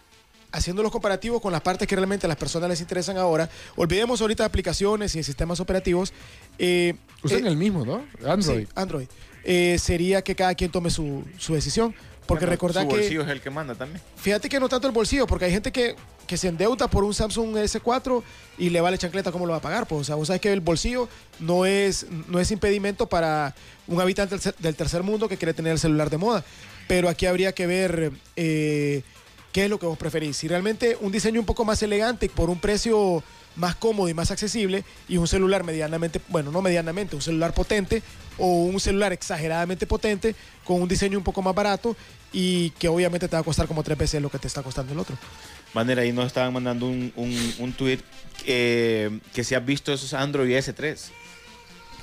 [0.54, 4.22] haciendo los comparativos con las partes que realmente a las personas les interesan ahora, olvidemos
[4.22, 6.14] ahorita de aplicaciones y de sistemas operativos.
[6.58, 8.06] eh, Usan eh, el mismo, ¿no?
[8.26, 8.62] Android.
[8.62, 9.08] Sí, Android.
[9.44, 11.94] Eh, sería que cada quien tome su, su decisión.
[12.26, 12.96] Porque Bueno, recordad su que.
[12.96, 14.02] bolsillo es el que manda también.
[14.16, 17.14] Fíjate que no tanto el bolsillo, porque hay gente que, que se endeuda por un
[17.14, 18.24] Samsung S4
[18.58, 19.86] y le vale chancleta cómo lo va a pagar.
[19.88, 21.10] Pues, o sea, vos sabes que el bolsillo
[21.42, 23.54] no es, no es impedimento para
[23.88, 26.46] un habitante del tercer mundo que quiere tener el celular de moda.
[26.88, 29.04] Pero aquí habría que ver eh,
[29.54, 30.36] qué es lo que vos preferís.
[30.36, 33.24] Si realmente un diseño un poco más elegante por un precio
[33.56, 38.02] más cómodo y más accesible y un celular medianamente, bueno, no medianamente, un celular potente
[38.40, 41.96] o un celular exageradamente potente con un diseño un poco más barato
[42.34, 44.92] y que obviamente te va a costar como tres veces lo que te está costando
[44.92, 45.16] el otro.
[45.76, 48.00] Manera, ahí nos estaban mandando un, un, un tweet
[48.46, 51.12] eh, que si has visto esos Android S3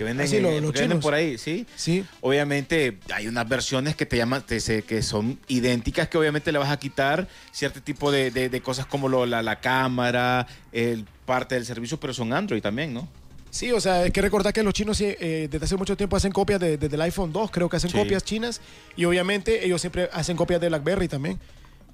[0.01, 1.03] que venden, Ah, sí, en- los- que los venden chinos.
[1.05, 1.67] por ahí, ¿sí?
[1.77, 2.07] Sí.
[2.23, 6.71] Obviamente hay unas versiones que te llaman, te- que son idénticas, que obviamente le vas
[6.71, 11.55] a quitar cierto tipo de, de- de cosas como lo- la, la cámara, el parte
[11.55, 13.07] del servicio, pero son Android también, ¿no?
[13.51, 16.17] Sí, o sea, hay que recordar que los chinos sí, eh, desde hace mucho tiempo
[16.17, 17.99] hacen copias de- desde el iPhone 2, creo que hacen Sí.
[17.99, 18.63] copias chinas
[18.97, 21.39] y obviamente ellos siempre hacen copias de BlackBerry también.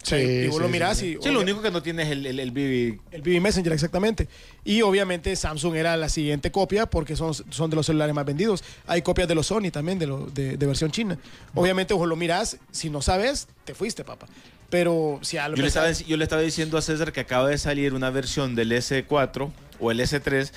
[0.06, 1.22] Sí, y vos lo mirás sí, y...
[1.22, 3.00] Sí, lo único que no tiene es el, el, el BB.
[3.10, 4.28] El BB Messenger, exactamente.
[4.64, 8.62] Y obviamente Samsung era la siguiente copia porque son, son de los celulares más vendidos.
[8.86, 11.18] Hay copias de los Sony también, de, lo, de, de versión china.
[11.54, 14.26] Obviamente, vos lo mirás, si no sabes, te fuiste, papá.
[14.70, 17.48] Pero si a lo Yo le, estaba, yo le estaba diciendo a César que acaba
[17.48, 20.50] de salir una versión del S4 o el S3,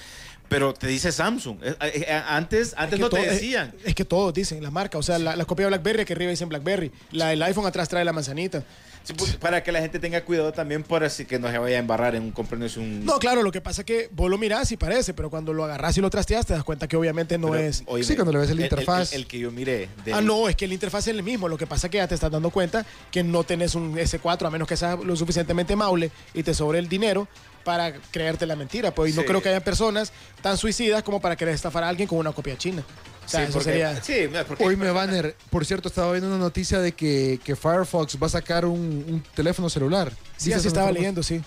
[0.48, 1.58] pero te dice Samsung.
[1.64, 3.74] Eh, eh, eh, Antes, antes que no todo- te es- decían.
[3.86, 4.98] Es, que todos dicen la marca.
[4.98, 6.92] O sea, la, la copia de BlackBerry que arriba dicen BlackBerry.
[7.12, 8.64] La, el iPhone atrás trae la manzanita.
[9.04, 11.78] Sí, pues, para que la gente tenga cuidado también por así que no se vaya
[11.78, 13.06] a embarrar en un comprenderse un...
[13.06, 15.64] No, claro, lo que pasa es que vos lo mirás y parece, pero cuando lo
[15.64, 17.84] agarrás y lo trasteas te das cuenta que obviamente no Pero, es...
[18.04, 19.14] Sí, cuando le ves la interfaz.
[19.14, 19.90] El, el que yo miré.
[20.06, 21.48] del- Ah, no, es que el interfaz es el mismo.
[21.48, 24.46] Lo que pasa es que ya te estás dando cuenta que no tenés un S4
[24.46, 27.28] a menos que seas lo suficientemente maule y te sobre el dinero
[27.69, 28.89] para creerte la mentira.
[28.95, 29.27] Pues y no Sí.
[29.27, 32.58] creo que haya personas tan suicidas como para querer estafar a alguien con una copia
[32.58, 32.84] china.
[33.23, 34.01] O sea, Sí, eso porque- sería...
[34.03, 37.55] sí, mira, porque- Hoy me banner, por cierto, estaba viendo una noticia de que, que
[37.55, 40.12] Firefox va a sacar un, un teléfono celular.
[40.36, 41.39] Sí, así estaba leyendo, sí.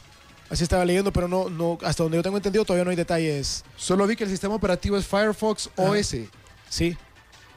[0.49, 3.65] Así estaba leyendo, pero no, no, hasta donde yo tengo entendido todavía no hay detalles.
[3.77, 6.15] Solo vi que el sistema operativo es Firefox OS.
[6.69, 6.97] Sí.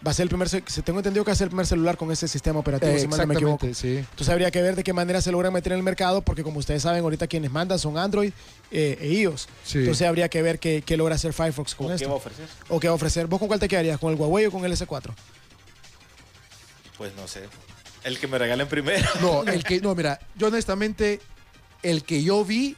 [0.05, 2.11] Va a ser el primer, tengo entendido que va a ser el primer celular con
[2.11, 3.67] ese sistema operativo, Eh, si mal no me equivoco.
[3.73, 3.97] sí.
[3.97, 6.59] Entonces habría que ver de qué manera se logran meter en el mercado, porque como
[6.59, 8.31] ustedes saben, ahorita quienes mandan son Android
[8.71, 9.47] eh, e iOS.
[9.63, 9.79] Sí.
[9.79, 12.07] Entonces habría que ver qué, qué logra hacer Firefox con ¿Qué esto.
[12.09, 12.45] va a ofrecer?
[12.69, 13.25] ¿O qué va a ofrecer?
[13.27, 13.99] ¿Vos con cuál te quedarías?
[13.99, 15.11] ¿Con el Huawei o con el S4?
[16.97, 17.43] Pues no sé.
[18.03, 19.07] El que me regalen primero.
[19.21, 21.19] No, el que, no, mira, yo honestamente,
[21.81, 22.77] el que yo vi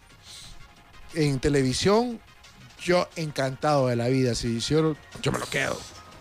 [1.13, 2.19] en televisión,
[2.81, 4.33] yo encantado de la vida.
[4.35, 5.77] Si si yo, yo me lo quedo.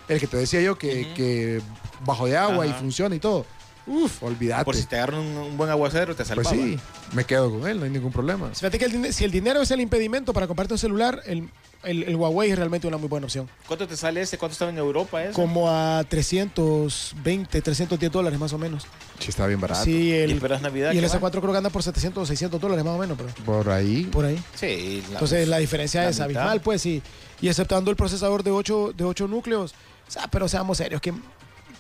[0.09, 1.61] El que te decía yo que,
[2.05, 3.45] bajo de agua y funciona y todo.
[3.89, 4.65] Uf, olvídate.
[4.65, 6.51] Por si te agarran un, un buen aguacero, te pues salvaba.
[6.57, 6.77] sí,
[7.13, 8.51] me quedo con él, no hay ningún problema.
[8.53, 11.49] Fíjate que el si el dinero es el impedimento para comprarte un celular, el,
[11.85, 13.49] el- el Huawei es realmente una muy buena opción.
[13.69, 14.39] ¿Cuánto te sale ese?
[14.39, 15.35] ¿Cuánto estaba en Europa ese?
[15.35, 18.85] Como a 320, 310 dólares más o menos.
[19.19, 19.85] Sí, está bien barato.
[19.85, 20.93] Sí, ¿Y el, esperas Navidad?
[20.93, 21.31] y el qué va?
[21.31, 24.05] S4 creo que anda por 700 o 600 dólares más o menos, pero Por ahí.
[24.05, 24.43] por ahí.
[24.55, 25.03] Sí.
[25.07, 26.25] la- Entonces la diferencia la es mitad.
[26.25, 27.03] abismal, pues, y,
[27.41, 29.75] y aceptando el procesador de 8, de ocho núcleos.
[30.07, 31.23] O sea, pero seamos serios, ¿quién?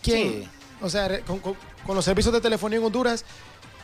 [0.03, 0.43] quién?
[0.43, 0.49] Sí.
[0.81, 3.25] O sea, con, con- con los servicios de telefonía en Honduras,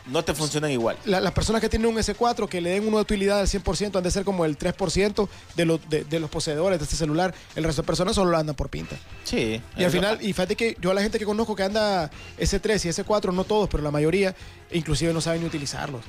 [0.05, 0.97] No te funcionan igual.
[1.05, 4.03] la- las personas que tienen un S4 que le den una utilidad al 100% han
[4.03, 7.33] de ser como el 3% de, los de, de los poseedores de este celular.
[7.55, 8.97] El resto de personas solo lo andan por pinta.
[9.23, 9.61] Sí.
[9.77, 12.85] Y al final, y fíjate que yo a la gente que conozco que anda S3
[12.85, 14.35] y S4, no todos, pero la mayoría,
[14.71, 16.01] inclusive no saben ni utilizarlos.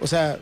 [0.00, 0.38] O sea,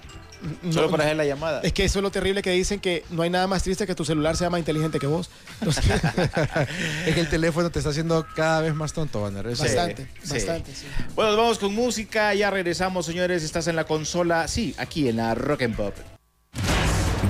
[0.62, 1.60] no- Solo para hacer la llamada.
[1.62, 3.94] es que eso es lo terrible que dicen que no hay nada más triste que
[3.94, 5.30] tu celular sea más inteligente que vos.
[5.60, 5.84] Entonces,
[7.06, 9.46] Es que el teléfono te está haciendo cada vez más tonto, Banner.
[9.46, 10.32] Eso- Sí, bastante, sí.
[10.34, 10.86] bastante, sí.
[11.14, 12.34] Bueno, nos vamos con música.
[12.34, 13.42] Ya regresamos, señores.
[13.42, 14.48] Estás en la consola.
[14.48, 15.94] Sí, aquí en la Rock and Pop.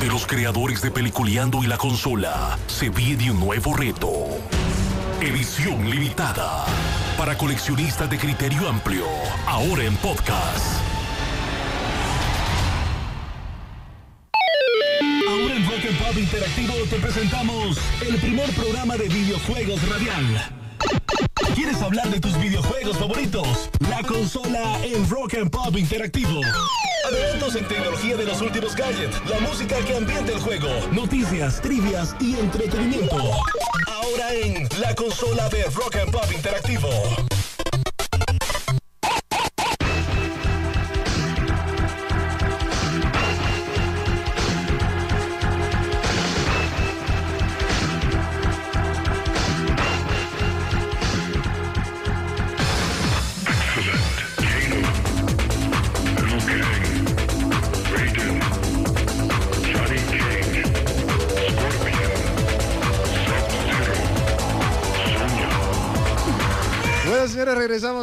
[0.01, 4.27] De los creadores de Peliculeando y la consola, se viene un nuevo reto.
[5.23, 6.67] Edición limitada.
[7.17, 9.07] Para coleccionistas de criterio amplio.
[9.47, 10.63] Ahora en podcast.
[16.07, 20.53] Pop Interactivo te presentamos el primer programa de videojuegos radial.
[21.57, 23.71] ¿Quieres hablar de tus videojuegos favoritos?
[23.91, 26.43] La consola en Rock and Pop Interactivo.
[27.09, 32.15] Adelantos en tecnología de los últimos gadgets, la música que ambienta el juego, noticias, trivias
[32.21, 33.17] y entretenimiento.
[33.89, 37.36] Ahora en la consola de Rock and Pop Interactivo.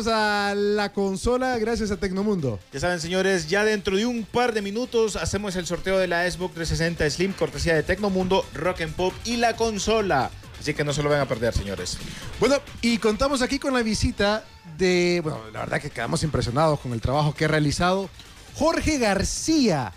[0.08, 2.60] A la consola gracias a Tecnomundo.
[2.72, 6.30] Ya saben, señores, ya dentro de un par de minutos hacemos el sorteo de la
[6.30, 10.32] Xbox 360 Slim, cortesía de Tecnomundo, Rock and Pop y la consola.
[10.60, 11.98] Así que no se lo van a perder, señores.
[12.40, 14.46] Bueno, y contamos aquí con la visita
[14.78, 18.10] de, bueno, la verdad que quedamos impresionados con el trabajo que ha realizado
[18.56, 19.92] Jorge García.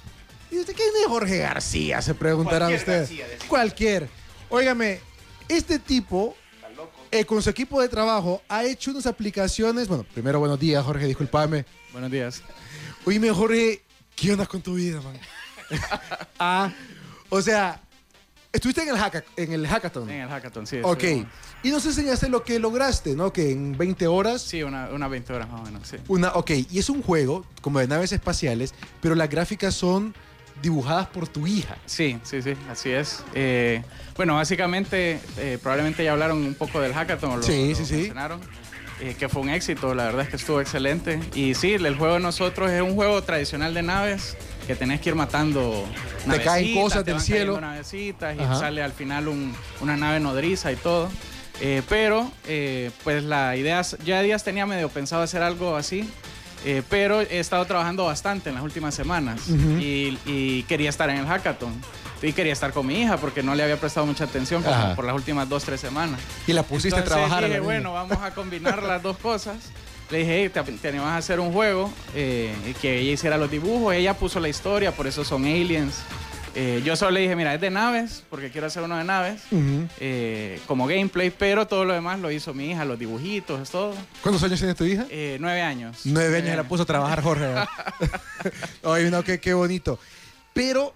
[0.51, 2.03] ¿Y usted quién es Jorge García?
[2.03, 3.11] Se preguntarán ustedes.
[3.49, 4.09] Cualquier.
[4.49, 5.01] Óigame,
[5.49, 6.37] este tipo,
[7.19, 9.89] eh, con su equipo de trabajo, ha hecho unas aplicaciones.
[9.89, 11.65] Bueno, primero, buenos días, Jorge, discúlpame.
[11.93, 12.43] Buenos días.
[13.05, 13.83] Oíme, Jorge,
[14.15, 15.19] ¿qué onda con tu vida, man?
[16.39, 16.73] ah,
[17.29, 17.81] o sea,
[18.53, 20.11] estuviste en el, hacka- en el hackathon.
[20.11, 20.79] En el hackathon, sí.
[20.83, 21.05] Ok.
[21.63, 23.33] Y nos enseñaste lo que lograste, ¿no?
[23.33, 24.43] Que en 20 horas.
[24.43, 25.97] Sí, una, una 20 horas más o menos, sí.
[26.09, 30.15] Una, ok, y es un juego como de naves espaciales, pero las gráficas son
[30.63, 31.77] dibujadas por tu hija.
[31.87, 33.23] Sí, sí, sí, así es.
[33.35, 33.83] Eh,
[34.17, 37.41] bueno, básicamente, eh, probablemente ya hablaron un poco del hackathon.
[37.41, 37.95] Lo, Sí, lo sí, sí.
[37.95, 38.41] mencionaron,
[39.01, 41.21] eh, que fue un éxito, la verdad es que estuvo excelente.
[41.35, 45.11] Y sí, el juego de nosotros es un juego tradicional de naves que tenés que
[45.11, 45.87] ir matando
[46.29, 47.61] Te caen cosas te del cielo.
[47.61, 48.59] navecitas y Ajá.
[48.59, 51.09] sale al final un- una nave nodriza y todo.
[51.89, 52.31] Pero,
[53.05, 56.11] pues la idea, ya días tenía medio pensado hacer algo así.
[56.67, 59.79] Eh, pero he estado trabajando bastante en las últimas semanas Ujú.
[59.79, 61.73] y, y quería estar en el hackathon.
[62.23, 64.63] Y quería estar con mi hija porque no le había prestado mucha atención
[64.97, 66.19] por las últimas dos, tres semanas.
[66.47, 67.45] Y la pusiste Entonces a trabajar.
[67.45, 67.65] a dije, niña.
[67.65, 69.57] bueno, vamos a combinar las dos cosas.
[70.11, 73.51] Le dije, hey, te, te animas a hacer un juego, eh, que ella hiciera los
[73.51, 75.97] dibujos, ella puso la historia, por eso son aliens.
[76.59, 79.43] Eh, yo solo le dije, mira, es de naves, porque quiero hacer uno de naves,
[80.01, 83.93] eh, como gameplay, pero todo lo demás lo hizo mi hija, los dibujitos, es todo.
[84.23, 85.07] ¿Cuántos años tiene tu hija?
[85.11, 86.01] Eh, nueve años.
[86.05, 87.47] Nueve años la puso a trabajar, Jorge.
[88.85, 89.99] Oye, no, qué, qué bonito.
[90.55, 90.95] Pero,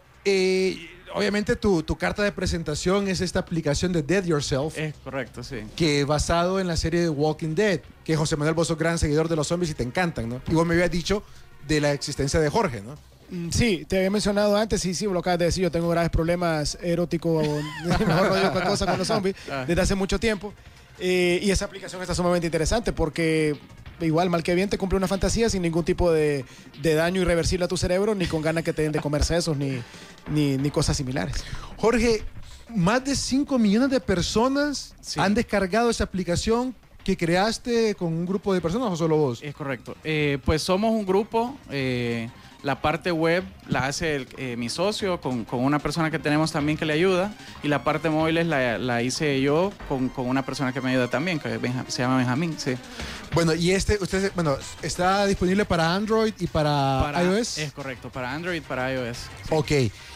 [1.14, 5.56] obviamente, tu, tu carta de presentación es esta aplicación de Dead Yourself, Es correcto, sí.
[5.76, 9.28] que basado en la serie de Walking Dead, que José Manuel vos sos gran seguidor
[9.28, 10.40] de los zombies y te encantan, ¿no?
[10.48, 11.22] Y vos me habías dicho
[11.68, 12.94] de la existencia de Jorge, ¿no?
[13.30, 16.10] Mm, Sí, te había mencionado antes, sí, sí, lo acabas de decir, yo tengo graves
[16.10, 17.46] problemas eróticos,
[17.84, 19.64] mejor no digo qué cosa con los zombies, Ah.
[19.66, 20.52] desde hace mucho tiempo.
[20.98, 23.56] Eh, y esa aplicación está sumamente interesante porque
[24.00, 26.44] igual, mal que bien, te cumple una fantasía sin ningún tipo de,
[26.82, 29.56] de daño irreversible a tu cerebro, ni con ganas que te den de comer sesos,
[29.56, 29.78] ni,
[30.30, 31.36] ni, ni cosas similares.
[31.76, 32.22] Jorge,
[32.74, 35.20] más de 5 millones de personas Sí.
[35.20, 39.40] han descargado esa aplicación que creaste con un grupo de personas o solo vos.
[39.42, 39.96] Es correcto.
[40.04, 41.56] Eh, pues somos un grupo.
[41.70, 42.28] eh,
[42.62, 46.52] la parte web la hace el- eh, mi socio con, con una persona que tenemos
[46.52, 47.32] también que le ayuda.
[47.62, 51.08] Y la parte móviles la, la hice yo con, con una persona que me ayuda
[51.08, 52.54] también, que es Benja- se llama Benjamín.
[52.58, 52.74] Sí.
[53.32, 57.58] Bueno, y este, usted, bueno, está disponible para Android y para, Para- iOS.
[57.58, 59.18] Es correcto, para Android, para iOS.
[59.50, 59.70] Ok,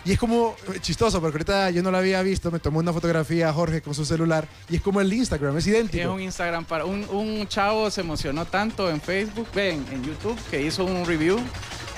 [0.04, 2.92] y es como eh, chistoso, porque ahorita yo no lo había visto, me tomó una
[2.92, 6.12] fotografía Jorge con su celular y es como el Instagram, es Es idéntico.
[6.12, 6.84] un Instagram para.
[6.86, 11.38] Un, un chavo se emocionó tanto en Facebook, ven, en YouTube, que hizo un review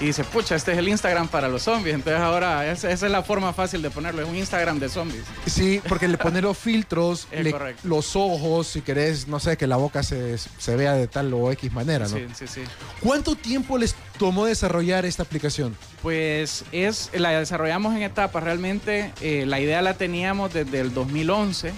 [0.00, 1.94] y dice: Pucha, este es el Instagram para los zombies.
[1.94, 5.22] Entonces ahora esa, esa es la forma fácil de ponerlo: es un Instagram de zombies.
[5.46, 7.54] Sí, porque le pone los filtros, le-
[7.84, 11.50] los ojos, si querés, no sé, que la boca se, se vea de tal o
[11.52, 12.16] X manera, ¿no?
[12.16, 12.60] Sí, sí, sí.
[13.00, 15.76] ¿Cuánto tiempo les tomó desarrollar esta aplicación?
[16.02, 18.42] Pues es, la desarrollamos en etapas.
[18.42, 21.72] Realmente eh, la idea la teníamos desde el 2011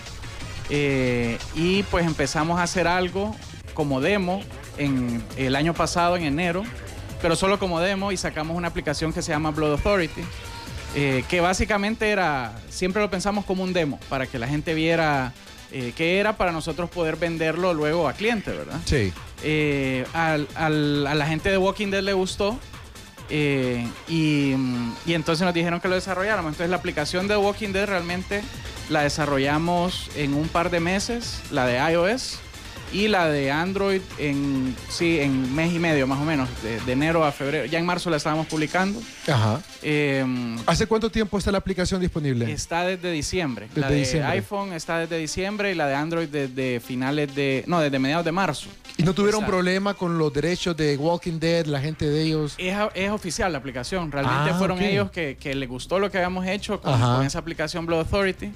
[0.71, 3.35] eh, y pues empezamos a hacer algo
[3.75, 4.43] como demo
[4.77, 6.63] en el año pasado, en enero,
[7.23, 10.23] pero solo como demo y sacamos una aplicación que se llama Blood Authority,
[10.95, 15.33] eh, que básicamente era, siempre lo pensamos como un demo, para que la gente viera
[15.71, 18.81] eh, qué era para nosotros poder venderlo luego a cliente, ¿verdad?
[18.87, 19.13] Sí.
[19.43, 22.59] Eh, al- al- a la gente de Walking Dead le gustó
[23.31, 24.55] y,
[25.07, 26.53] y entonces nos dijeron que lo desarrolláramos.
[26.53, 28.43] Entonces la aplicación de Walking Dead realmente
[28.89, 32.39] la desarrollamos en un par de meses, la de iOS
[32.92, 36.92] y la de Android en sí en mes y medio más o menos, de, de
[36.92, 37.66] enero a febrero.
[37.66, 39.01] Ya en marzo la estábamos publicando.
[39.27, 39.61] Ajá.
[39.83, 40.24] Eh,
[40.66, 42.51] ¿Hace cuánto tiempo está la aplicación disponible?
[42.51, 43.68] Está desde diciembre.
[43.74, 44.31] la Desde de diciembre.
[44.33, 47.64] iPhone está desde diciembre y la de Android desde finales de...
[47.66, 48.68] No, desde mediados de marzo.
[48.96, 52.55] ¿Y no tuvieron problema con los derechos de Walking Dead, la gente de ellos?
[52.59, 54.11] Es, es oficial la aplicación.
[54.11, 54.85] Realmente Ah, fueron ok.
[54.85, 58.51] ellos que, que les gustó lo que habíamos hecho con, con esa aplicación Blood Authority.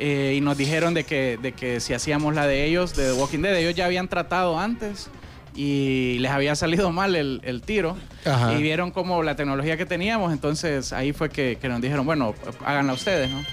[0.00, 3.12] Eh, y nos dijeron de que, de que si hacíamos la de ellos, de The
[3.12, 5.08] Walking Dead, ellos ya habían tratado antes
[5.54, 8.54] y les había salido mal el, el tiro Ajá.
[8.54, 12.34] y vieron como la tecnología que teníamos, entonces ahí fue que, que nos dijeron, bueno,
[12.64, 13.44] háganla ustedes, ¿no?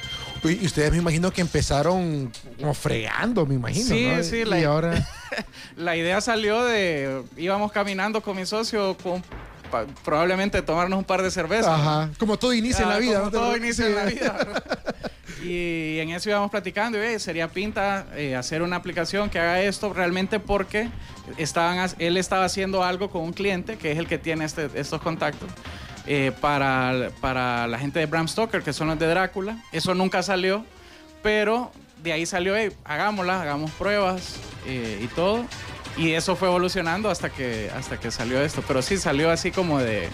[0.44, 3.86] Y ustedes me imagino que empezaron como fregando, me imagino.
[3.88, 4.24] Sí, ¿no?
[4.24, 5.08] sí, Y la- ahora.
[5.76, 9.22] La idea salió de, íbamos caminando con mi socio, con,
[9.72, 11.68] pa- probablemente tomarnos un par de cervezas.
[11.80, 12.10] Ajá.
[12.18, 13.20] Como todo inicia en Ah, la vida.
[13.20, 13.32] como ¿no?
[13.32, 14.38] todo inicia en la vida.
[15.44, 19.62] y en eso íbamos platicando y "Oye, sería pinta eh, hacer una aplicación que haga
[19.62, 20.90] esto realmente porque
[21.38, 25.02] estaban, él estaba haciendo algo con un cliente que es el que tiene este- estos
[25.02, 25.50] contactos.
[26.10, 29.62] eh, para, para la gente de Bram Stoker, que son los de Drácula.
[29.74, 30.64] Eso nunca salió,
[31.22, 31.70] pero
[32.02, 35.46] de ahí salió, "Ey, hagámosla, hagamos pruebas eh, y todo.
[35.98, 38.64] Y eso fue evolucionando hasta que, hasta que salió esto.
[38.66, 40.08] Pero sí salió así como de...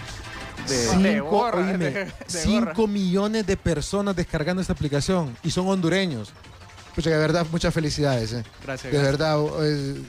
[0.68, 2.92] de- de Cinco, gorra, oíme, de- de cinco gorra.
[2.92, 6.32] millones de personas descargando esta aplicación y son hondureños.
[6.94, 8.32] Pucha, de verdad, muchas felicidades.
[8.32, 8.44] eh.
[8.64, 8.92] Gracias.
[8.92, 9.18] De gracias.
[9.18, 10.02] verdad, eh,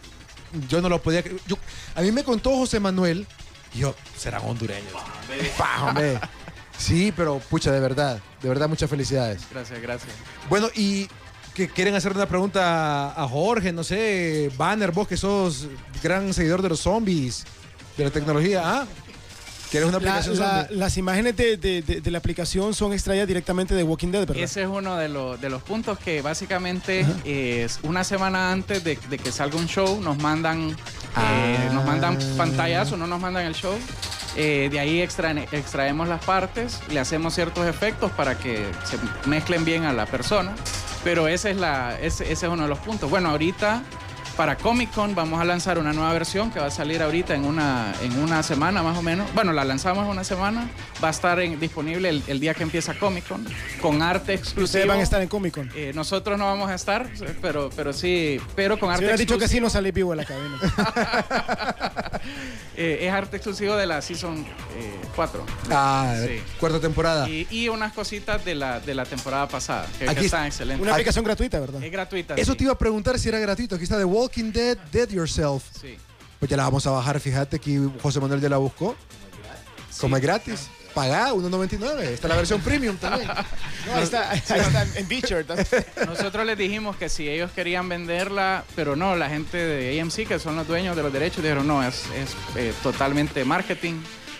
[0.69, 1.57] yo no lo podía yo-
[1.95, 3.25] A mí me contó José Manuel
[3.73, 4.93] y yo, serán hondureños.
[5.81, 6.19] Hombre.
[6.77, 9.43] Sí, pero pucha, de verdad, de verdad, muchas felicidades.
[9.51, 10.11] Gracias, gracias.
[10.49, 11.07] Bueno, y
[11.53, 15.67] que quieren hacer una pregunta a Jorge, no sé, Banner, vos que sos
[16.03, 17.45] gran seguidor de los zombies,
[17.97, 18.85] de la tecnología, ¿ah?
[19.71, 20.77] ¿Quieres una aplicación la- zombie?
[20.77, 24.37] las imágenes de, de- de- de la aplicación son extraídas directamente de Walking Dead, ¿verdad?
[24.43, 28.97] Ese es uno de, los- de los puntos que básicamente es una semana antes de,
[29.09, 30.75] de que salga un show, nos mandan, eh,
[31.15, 31.69] Ah.
[31.73, 33.75] nos mandan pantallazos, no nos mandan el show.
[34.37, 38.97] Eh, de ahí extrae- extraemos las partes, le hacemos ciertos efectos para que se
[39.29, 40.53] mezclen bien a la persona.
[41.05, 43.09] Pero ese es, la, ese, ese es uno de los puntos.
[43.09, 43.83] Bueno, ahorita
[44.37, 47.45] para Comic Con vamos a lanzar una nueva versión que va a salir ahorita en
[47.45, 49.33] una, en una semana más o menos.
[49.33, 50.67] Bueno, la lanzamos en una semana.
[51.03, 53.45] Va a estar en- disponible el, el día que empieza Comic Con
[53.81, 54.65] con arte exclusivo.
[54.65, 55.71] Ustedes van a estar en Comic Con.
[55.75, 57.07] Eh, nosotros no vamos a estar,
[57.41, 59.65] pero, pero sí, pero con Si arte hubieras dicho que sí, exclusivo.
[59.65, 60.57] no salís vivo de la cabina.
[62.77, 64.37] Eh, es arte exclusivo de la Season
[64.77, 65.45] eh, 4.
[65.71, 66.41] Ah, Sí.
[66.59, 67.29] cuarta temporada.
[67.29, 70.81] Y, y unas cositas de la, de la temporada pasada, que, que Aquí- están excelentes.
[70.81, 71.83] Una aplicación gratuita, ¿verdad?
[71.83, 72.35] Es gratuita.
[72.35, 72.57] Eso sí.
[72.57, 73.75] te iba a preguntar si era gratuito.
[73.75, 75.63] Aquí está The Walking Dead, Dead Yourself.
[75.81, 75.97] Sí.
[76.39, 78.95] Pues ya la vamos a bajar, fíjate, aquí José Manuel ya la buscó.
[79.99, 80.67] Como es gratis.
[80.95, 81.99] Pagá, 1.99.
[82.03, 83.27] Está la versión premium también.
[83.27, 85.45] No, ahí está, ahí está en Beacher.
[86.07, 90.39] Nosotros les dijimos que si ellos querían venderla, pero no, la gente de AMC, que
[90.39, 93.95] son los dueños de los derechos, dijeron no, es, es eh, totalmente marketing.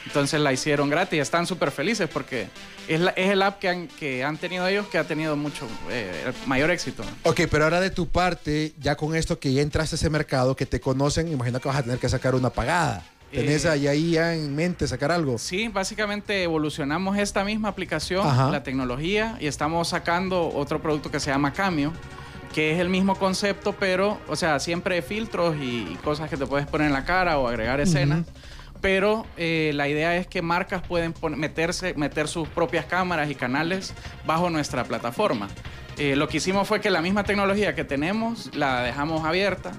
[0.07, 1.19] Entonces la hicieron gratis.
[1.19, 2.47] Están súper felices porque
[2.87, 5.67] es, la- es el app que han, que han tenido ellos que ha tenido mucho,
[5.89, 7.03] eh, mayor éxito.
[7.23, 10.55] Ok, pero ahora de tu parte, ya con esto que ya entraste a ese mercado,
[10.55, 13.03] que te conocen, imagino que vas a tener que sacar una pagada.
[13.31, 15.37] ¿Tenés Eh, ahí, ahí ya en mente sacar algo?
[15.37, 18.49] Sí, básicamente evolucionamos esta misma aplicación, Ajá.
[18.49, 21.91] la tecnología, y estamos sacando otro producto que se llama Cameo,
[22.53, 26.45] que es el mismo concepto, pero, o sea, siempre filtros y, y cosas que te
[26.45, 28.25] puedes poner en la cara o agregar escenas.
[28.81, 33.93] Pero eh, la idea es que marcas pueden meterse, meter sus propias cámaras y canales
[34.25, 35.47] bajo nuestra plataforma.
[35.97, 39.71] Eh, lo que hicimos fue que la misma tecnología que tenemos la dejamos abierta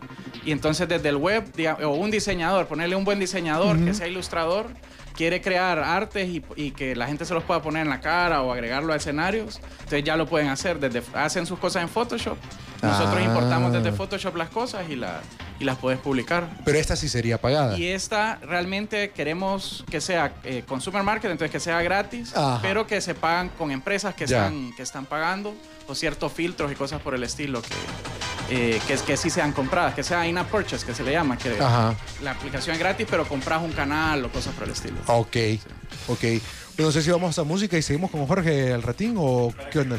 [0.47, 1.45] y entonces desde el web,
[1.85, 4.69] o un diseñador, ponerle un buen diseñador que sea ilustrador,
[5.15, 8.43] quiere crear artes y, y que la gente se los pueda poner en la cara
[8.43, 10.79] o agregarlo a escenarios, entonces ya lo pueden hacer.
[10.79, 12.37] Desde, hacen sus cosas en Photoshop.
[12.83, 13.23] Nosotros Ah.
[13.25, 15.23] importamos desde Photoshop las cosas y, la,
[15.59, 16.47] y las puedes publicar.
[16.67, 17.79] Pero esta sí sería pagada.
[17.79, 22.59] Y esta realmente queremos que sea eh, consumer market, entonces que sea gratis, Ajá.
[22.61, 24.45] pero que se pagan con empresas que Ya.
[24.49, 25.55] están, que están pagando
[25.89, 27.69] o ciertos filtros y cosas por el estilo que,
[28.51, 31.59] eh, que, que sí sean compradas, que sea in-app purchase, que se le llama, que
[31.61, 31.95] Ajá.
[32.23, 34.97] la aplicación es gratis, pero compras un canal o cosas por el estilo.
[35.07, 35.37] Ok,
[36.09, 36.21] ok.
[36.77, 39.79] Bueno, no sé si vamos a música y seguimos con Jorge al ratín o qué
[39.81, 39.97] onda.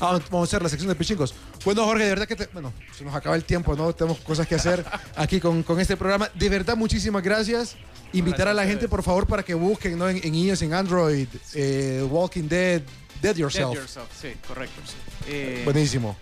[0.00, 1.32] Ah, vamos a hacer la sección de pichincos.
[1.64, 3.92] Bueno, Jorge, de verdad que te- bueno, se nos acaba el tiempo, ¿no?
[3.94, 4.84] Tenemos cosas que hacer
[5.16, 6.28] aquí con, con este programa.
[6.34, 7.76] De verdad, muchísimas gracias.
[8.12, 10.08] Invitar a la gente, por favor, para que busquen ¿no?
[10.08, 12.82] en, en iOS, en Android, eh, Walking Dead,
[13.22, 13.70] Dead Yourself.
[13.70, 14.80] Dead Yourself, sí, correcto.
[15.28, 16.16] Eh, Buenísimo.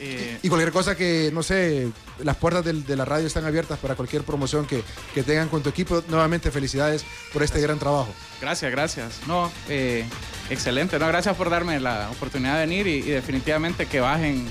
[0.00, 1.88] Eh, Y cualquier cosa que, no sé,
[2.22, 4.82] las puertas del- de la radio están abiertas para cualquier promoción que,
[5.14, 6.02] que tengan con tu equipo.
[6.08, 8.08] Nuevamente, felicidades por este gran trabajo.
[8.40, 9.20] Gracias, gracias.
[9.26, 10.04] No, eh,
[10.50, 10.98] excelente.
[10.98, 14.46] No, gracias por darme la oportunidad de venir y, y definitivamente que bajen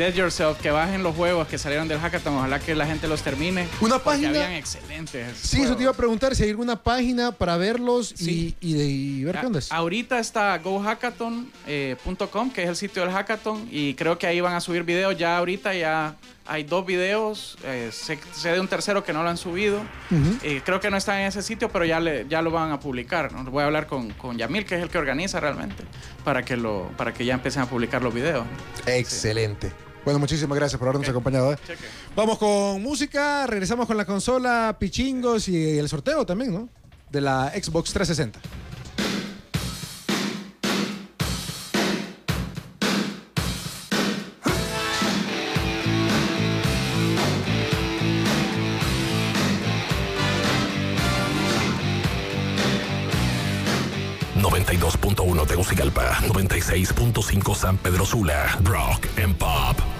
[0.00, 2.34] Dead Yourself, que bajen los juegos que salieron del hackathon.
[2.34, 3.68] Ojalá que la gente los termine.
[3.82, 4.30] Una página.
[4.30, 5.36] Habían excelentes.
[5.36, 9.36] Sí, eso te iba a preguntar si hay alguna página para verlos y, de, ver
[9.36, 9.70] a, qué onda es.
[9.70, 11.96] Ahorita está gohackathon.com, eh,
[12.54, 15.18] que es el sitio del hackathon, y creo que ahí van a subir videos.
[15.18, 16.16] Ya ahorita ya
[16.46, 19.82] hay dos videos, eh, sé, de un tercero que no lo han subido.
[20.42, 22.80] Eh, creo que no están en ese sitio, pero ya, le, ya lo van a
[22.80, 23.34] publicar.
[23.34, 23.44] ¿no?
[23.50, 25.84] Voy a hablar con, con, Yamil, que es el que organiza realmente,
[26.24, 28.46] para que, lo, para que ya empiecen a publicar los videos.
[28.86, 29.89] Excelente.
[30.04, 31.52] Bueno, muchísimas gracias por habernos acompañado.
[31.52, 31.58] ¿eh?
[32.16, 36.68] Vamos con música, regresamos con la consola, pichingos y el sorteo también, ¿no?
[37.10, 38.59] De la Xbox 360.
[54.90, 59.99] 92.1 Tegucigalpa, 96.5 San Pedro Sula, Rock and Pop.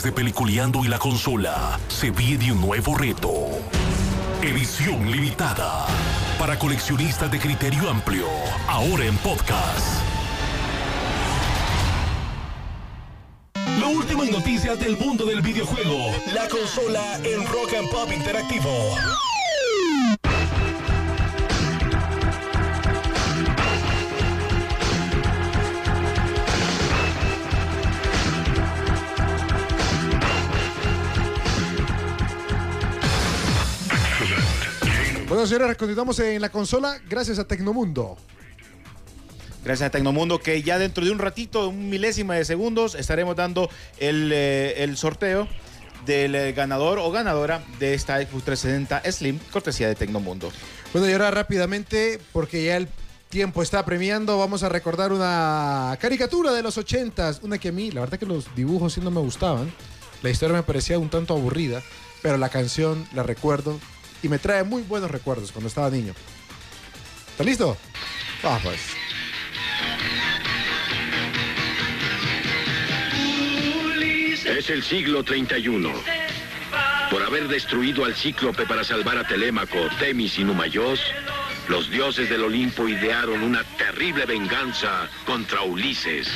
[0.00, 3.30] de Peliculeando y la Consola, se viene un nuevo reto.
[4.40, 5.86] Edición limitada.
[6.38, 8.24] Para coleccionistas de criterio amplio.
[8.68, 10.00] Ahora en podcast.
[13.78, 16.10] Lo último en noticias del mundo del videojuego.
[16.32, 18.70] La consola en Rock and Pop Interactivo.
[35.42, 38.16] Bueno, señores, continuamos en la consola gracias a Tecnomundo.
[39.64, 43.68] Gracias a Tecnomundo, que ya dentro de un ratito, un milésima de segundos, estaremos dando
[43.98, 45.48] el, eh, el sorteo
[46.06, 50.52] del eh, ganador o ganadora de esta Xbox 360 Slim, cortesía de Tecnomundo.
[50.92, 52.86] Bueno, y ahora rápidamente, porque ya el
[53.28, 57.90] tiempo está premiando, vamos a recordar una caricatura de los 80 una que a mí,
[57.90, 59.72] la verdad que los dibujos sí no me gustaban,
[60.22, 61.82] la historia me parecía un tanto aburrida,
[62.22, 63.80] pero la canción la recuerdo
[64.22, 66.14] y me trae muy buenos recuerdos cuando estaba niño.
[67.32, 67.76] ¿Está listo?
[68.42, 68.80] Vamos pues.
[74.46, 75.92] Es el siglo 31.
[77.10, 81.00] Por haber destruido al cíclope para salvar a Telémaco, Temis y Numayos,
[81.68, 86.28] los dioses del Olimpo idearon una terrible venganza contra Ulises.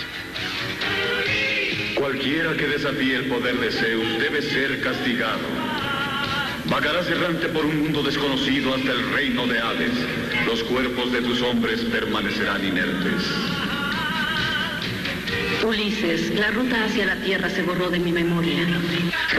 [1.94, 5.65] Cualquiera que desafíe el poder de Zeus debe ser castigado.
[6.68, 9.92] Vagarás errante por un mundo desconocido hasta el reino de Hades.
[10.46, 13.22] Los cuerpos de tus hombres permanecerán inertes.
[15.64, 18.66] Ulises, la ruta hacia la Tierra se borró de mi memoria.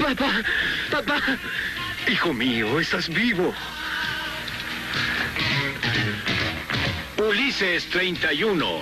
[0.02, 0.44] Papá,
[0.92, 1.22] papá,
[2.12, 3.54] hijo mío, estás vivo.
[7.18, 8.82] Ulises 31.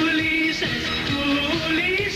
[0.00, 0.68] Ulises,
[1.68, 2.07] Ulises,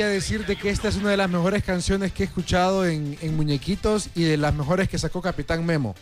[0.00, 2.26] Yo me atrevería a decirte que esta es una de las mejores canciones que he
[2.26, 5.94] escuchado en, en Muñequitos y de las mejores que sacó Capitán Memo.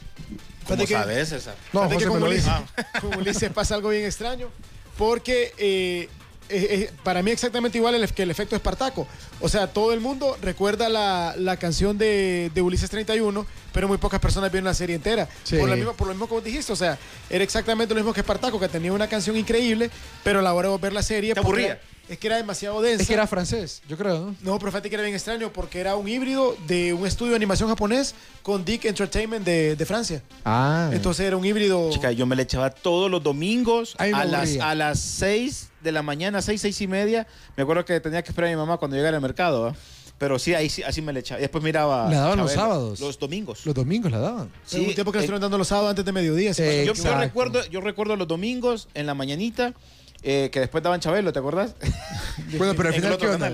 [0.66, 1.56] ¿Cómo que- sabes, César?
[1.72, 2.22] No, que José me con.
[2.22, 2.52] Ulises,
[3.00, 4.50] con Ulises pasa algo bien extraño,
[4.96, 6.08] porque eh,
[6.48, 9.06] eh, eh, para mí exactamente igual el- que el efecto Espartaco.
[9.40, 13.98] O sea, todo el mundo recuerda la, la canción de, de Ulises 31, pero muy
[13.98, 15.28] pocas personas vieron la serie entera.
[15.42, 15.56] Sí.
[15.56, 16.98] Por, lo mismo, por lo mismo como dijiste, o sea,
[17.30, 19.90] era exactamente lo mismo que Espartaco, que tenía una canción increíble,
[20.22, 21.34] pero a la hora de ver la serie...
[21.34, 21.80] Te aburría.
[22.08, 23.02] Es que era demasiado densa.
[23.02, 24.36] Es que era francés, yo creo, ¿no?
[24.42, 27.36] No, pero fíjate que era bien extraño porque era un híbrido de un estudio de
[27.36, 30.22] animación japonés con Dick Entertainment de, de Francia.
[30.44, 30.90] Ah.
[30.92, 31.90] Entonces era un híbrido.
[31.90, 35.92] Chica, yo me le echaba todos los domingos Ay, a las, a las 6 de
[35.92, 37.26] la mañana, 6, 6 y media.
[37.56, 39.62] Me acuerdo que tenía que esperar a mi mamá cuando llegara al mercado.
[39.64, 39.74] ¿va?
[40.18, 41.40] Pero sí, ahí sí, así me le echaba.
[41.40, 42.10] Y después miraba.
[42.10, 42.98] La daban los sábados.
[43.00, 43.64] Los domingos.
[43.64, 44.50] Los domingos la daban.
[44.64, 46.52] Sí, un tiempo que eh, lo estuvieron dando los sábados antes de mediodía.
[46.54, 46.62] ¿sí?
[46.62, 49.74] Eh, yo, yo recuerdo, yo recuerdo los domingos en la mañanita
[50.22, 51.74] eh, que después daban Chabelo, ¿te acordás?
[52.56, 53.52] Bueno, pero al final, ¿qué onda?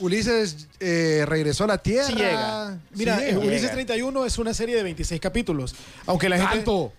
[0.00, 2.06] Ulises eh, regresó a la Tierra.
[2.06, 2.78] Sí llega.
[2.94, 3.38] Mira, Sí llega.
[3.38, 3.74] Ulises Llega.
[3.74, 5.74] 31 es una serie de 26 capítulos.
[6.06, 6.56] Aunque la gente.
[6.56, 6.92] ¡Tanto!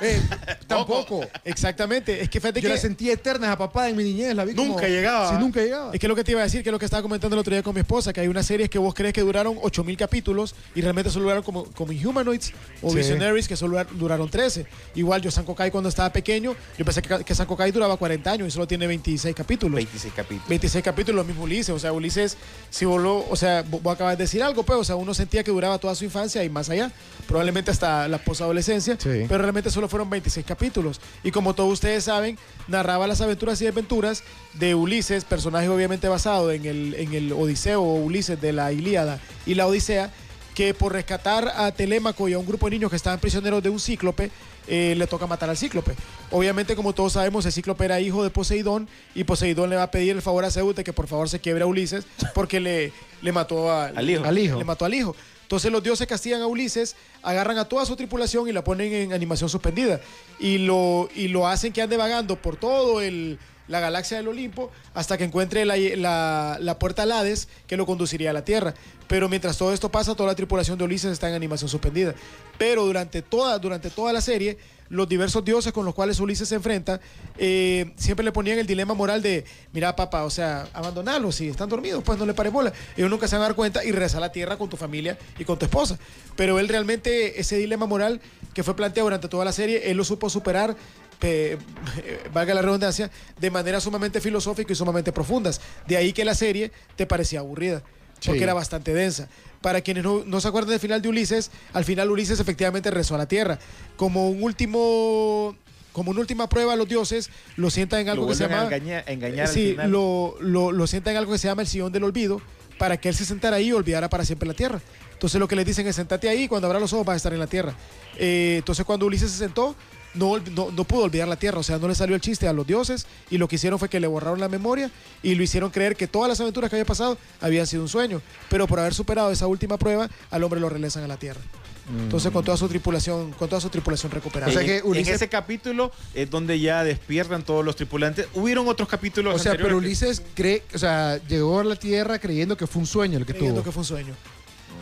[0.00, 0.20] Eh,
[0.66, 1.26] tampoco.
[1.44, 2.20] Exactamente.
[2.22, 2.74] Es que fíjate Yo que.
[2.74, 5.30] la sentí eterna a papá en mi niñez, la vi como- Nunca llegaba.
[5.30, 5.90] Sí, nunca llegaba.
[5.92, 7.40] Es que lo que te iba a decir, que es lo que estaba comentando el
[7.40, 9.96] otro día con mi esposa, que hay unas series que vos crees que duraron 8000
[9.96, 12.96] capítulos y realmente solo duraron como, como Inhumanoids o Sí.
[12.96, 14.66] Visionaries, que solo dura- duraron 13.
[14.94, 18.30] Igual yo, San Kokai, cuando estaba pequeño, yo pensé que, que San Kokai duraba 40
[18.32, 19.76] años y solo tiene 26 capítulos.
[19.76, 20.48] 26 capítulos.
[20.48, 21.70] 26 capítulos, lo mismo Ulises.
[21.74, 22.36] O sea, Ulises,
[22.70, 25.14] si vos lo, o sea, vos, vos acabas de decir algo, pues, o sea, uno
[25.14, 26.90] sentía que duraba toda su infancia y más allá,
[27.26, 29.24] probablemente hasta la posadolescencia, Sí.
[29.28, 31.00] pero realmente solo fueron 26 capítulos.
[31.22, 34.24] Y como todos ustedes saben, narraba las aventuras y desventuras
[34.54, 39.20] de Ulises, personaje obviamente basado en el, en el Odiseo o Ulises de la Ilíada
[39.46, 40.10] y la Odisea,
[40.54, 43.68] que por rescatar a Telémaco y a un grupo de niños que estaban prisioneros de
[43.68, 44.30] un cíclope,
[44.68, 45.92] eh, le toca matar al cíclope.
[46.30, 49.90] Obviamente, como todos sabemos, el cíclope era hijo de Poseidón y Poseidón le va a
[49.90, 52.04] pedir el favor a Zeus de que por favor se quiebre a Ulises
[52.34, 54.24] porque le, le mató a- Al hijo.
[54.24, 54.58] Al hijo.
[54.58, 55.14] Le mató al hijo.
[55.46, 59.12] Entonces los dioses castigan a Ulises, agarran a toda su tripulación y la ponen en
[59.12, 60.00] animación suspendida.
[60.40, 63.38] Y lo, y lo hacen que ande vagando por todo el,
[63.68, 67.86] la galaxia del Olimpo hasta que encuentre la, la- la puerta al Hades que lo
[67.86, 68.74] conduciría a la Tierra.
[69.06, 72.12] Pero mientras todo esto pasa, toda la tripulación de Ulises está en animación suspendida.
[72.58, 74.58] Pero durante toda, durante toda la serie
[74.88, 77.00] los diversos dioses con los cuales Ulises se enfrenta,
[77.38, 81.68] eh, siempre le ponían el dilema moral de, mira papá, o sea, abandonarlos, si están
[81.68, 82.72] dormidos, pues no le pares bola.
[82.96, 85.18] Ellos nunca se van a dar cuenta y regresar a la tierra con tu familia
[85.38, 85.98] y con tu esposa.
[86.36, 88.20] Pero él realmente, ese dilema moral
[88.54, 90.76] que fue planteado durante toda la serie, él lo supo superar
[91.18, 91.58] pe-
[92.32, 95.60] valga la redundancia, de manera sumamente filosófica y sumamente profundas.
[95.86, 97.82] De ahí que la serie te parecía aburrida,
[98.24, 98.42] porque Sí.
[98.44, 99.28] era bastante densa.
[99.60, 103.14] Para quienes no, no se acuerdan del final de Ulises, al final Ulises efectivamente regresó
[103.14, 103.58] a la Tierra.
[103.96, 105.56] Como un último...
[105.92, 108.68] Como una última prueba a los dioses, lo sientan en algo Lo que se llama...
[108.68, 109.90] engañar- engañar al sí, final.
[109.90, 112.42] lo, lo, lo sientan en algo que se llama el sillón del olvido,
[112.78, 114.78] para que él se sentara ahí y olvidara para siempre la tierra.
[115.14, 117.16] Entonces lo que le dicen es sentate ahí y cuando abra los ojos vas a
[117.16, 117.74] estar en la tierra.
[118.18, 119.74] Eh, entonces cuando Ulises se sentó,
[120.16, 122.52] no, no, no pudo olvidar la tierra, o sea, no le salió el chiste a
[122.52, 124.90] los dioses y lo que hicieron fue que le borraron la memoria
[125.22, 128.20] y lo hicieron creer que todas las aventuras que había pasado habían sido un sueño.
[128.48, 131.40] Pero por haber superado esa última prueba, al hombre lo regresan a la tierra.
[131.88, 134.50] Entonces con toda su tripulación, con toda su tripulación recuperada.
[134.50, 138.26] O sea En- que Ulises- En ese capítulo es donde ya despiertan todos los tripulantes.
[138.34, 141.76] Hubieron otros capítulos O sea, pero anteriores que- Ulises cree, o sea, llegó a la
[141.76, 143.64] Tierra creyendo que fue un sueño el que creyendo tuvo.
[143.66, 144.14] que fue un sueño.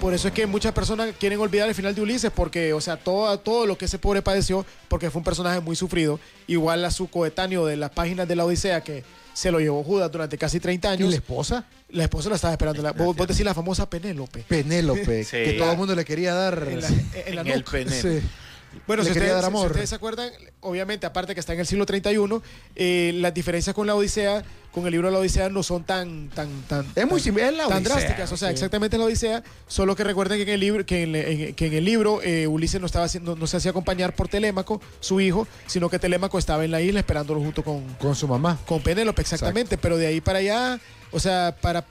[0.01, 2.97] Por eso es que muchas personas quieren olvidar el final de Ulises, porque, o sea,
[2.99, 6.91] todo, todo lo que ese pobre padeció, porque fue un personaje muy sufrido, igual a
[6.91, 10.61] su coetáneo de las páginas de la Odisea, que se lo llevó Judas durante casi
[10.61, 11.11] 30 ¿Y años.
[11.11, 11.65] la esposa?
[11.89, 12.83] La esposa la estaba esperando.
[12.83, 14.45] La, vos, vos decís la famosa Penélope.
[14.47, 15.39] Penélope, Sí.
[15.39, 16.69] que todo el mundo le quería dar.
[16.71, 16.89] En la,
[17.27, 17.65] en la En el.
[17.91, 18.21] Sí.
[18.87, 22.43] Bueno, si ustedes, si ustedes se acuerdan, obviamente, aparte que está en el siglo 31,
[22.77, 26.29] eh, las diferencias con la Odisea, con el libro de la Odisea, no son tan,
[26.31, 28.33] tan, tan, Es muy tan- similar, es la tan Odisea, drásticas.
[28.33, 28.55] O sea, sí.
[28.55, 31.73] exactamente la Odisea, solo que recuerden que en el libro, que en, en- que en
[31.75, 35.47] el libro eh, Ulises no estaba haciendo, no se hacía acompañar por Telémaco, su hijo,
[35.67, 38.59] sino que Telémaco estaba en la isla esperándolo junto con, Con su mamá.
[38.67, 39.79] con Penélope, exactamente.
[39.79, 40.81] Pero de ahí para allá,
[41.13, 41.85] o sea, para.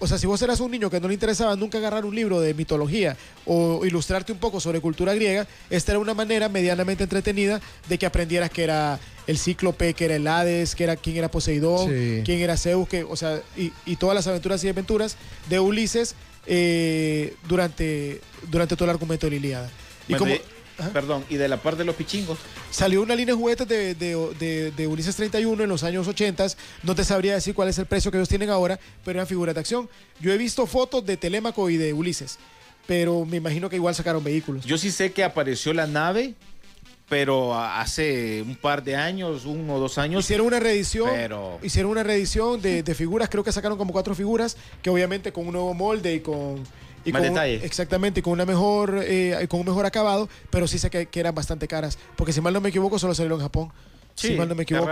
[0.00, 2.40] O sea, si vos eras un niño que no le interesaba nunca agarrar un libro
[2.40, 7.60] de mitología o ilustrarte un poco sobre cultura griega, esta era una manera medianamente entretenida
[7.88, 11.30] de que aprendieras que era el cíclope, que era el Hades, que era quién era
[11.30, 12.22] Poseidón, Sí.
[12.24, 15.16] quién era Zeus, que, o sea, y, y todas las aventuras y aventuras
[15.48, 16.14] de Ulises
[16.46, 18.20] eh, durante,
[18.50, 19.70] durante todo el argumento de la Ilíada.
[20.08, 20.59] Y Bueno, como
[20.92, 22.38] Perdón, y de la parte de los pichingos.
[22.70, 26.46] salió una línea de juguetes de, de- de- de Ulises 31 en los años 80,
[26.82, 29.54] no te sabría decir cuál es el precio que ellos tienen ahora, pero eran figuras
[29.54, 29.88] de acción.
[30.20, 32.38] Yo he visto fotos de Telémaco y de Ulises,
[32.86, 34.64] pero me imagino que igual sacaron vehículos.
[34.64, 36.34] Yo sí sé que apareció la nave,
[37.08, 40.24] pero hace un par de años, uno o dos años.
[40.24, 44.14] Hicieron una reedición, Pero- hicieron una reedición de, de figuras, creo que sacaron como cuatro
[44.14, 46.62] figuras, que obviamente con un nuevo molde y con...
[47.04, 47.64] Y Más con detalle.
[47.64, 51.20] exactamente, y con una mejor, eh, con un mejor acabado, pero sí sé que, que
[51.20, 53.72] eran bastante caras, porque si mal no me equivoco solo salieron en Japón,
[54.14, 54.90] si mal no me equivoco.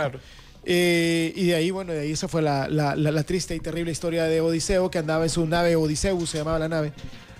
[0.65, 3.59] Eh, y de ahí, bueno, de ahí esa fue la, la- la- la triste y
[3.59, 6.91] terrible historia de Odiseo, que andaba en su nave Odiseus, se llamaba la nave.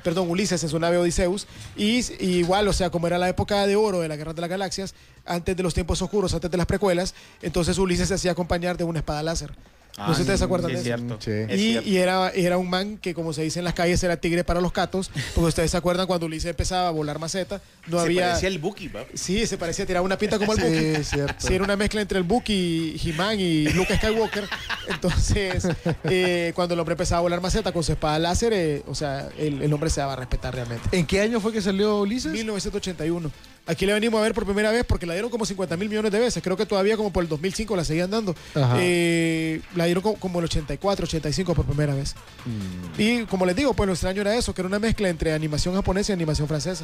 [0.04, 1.46] Perdón, Ulises en su nave Odiseus.
[1.76, 4.40] Y, y igual, o sea, como era la época de oro de la Guerra de
[4.42, 4.94] las Galaxias,
[5.26, 8.86] antes de los tiempos oscuros, antes de las precuelas, entonces Ulises se hacía acompañar de
[8.86, 9.52] una espada láser.
[9.98, 11.08] No sé si ustedes se acuerdan Ah, sí, de es eso.
[11.08, 11.22] cierto.
[11.22, 11.32] Sí.
[11.54, 11.90] Es Y, cierto.
[11.90, 14.62] y era, era un man que, como se dice en las calles, era tigre para
[14.62, 18.28] los catos, porque ustedes se acuerdan cuando Ulises empezaba a volar maceta, no Se había...
[18.28, 19.04] parecía el Buki, ¿va?
[19.14, 20.86] Sí, se parecía, tiraba una pinta como el Sí, Buki.
[21.02, 21.36] es cierto.
[21.48, 24.48] Sí, era una mezcla entre el Buki, He-Man y Luke Skywalker.
[24.88, 25.68] Entonces,
[26.06, 29.30] eh, cuando el hombre empezaba a volar maceta con su espada láser, eh, o sea,
[29.38, 30.88] el, el hombre se daba a respetar realmente.
[30.98, 32.32] ¿En qué año fue que salió Ulises?
[32.32, 33.32] 1981.
[33.70, 36.12] Aquí le venimos a ver por primera vez porque la dieron como 50 mil millones
[36.12, 36.42] de veces.
[36.42, 38.36] Creo que todavía como por el 2005 la seguían dando.
[38.80, 42.16] Eh, la dieron como, como el 84, 85 por primera vez.
[42.46, 43.00] Mm.
[43.00, 45.76] Y como les digo, pues lo extraño era eso, que era una mezcla entre animación
[45.76, 46.84] japonesa y animación francesa.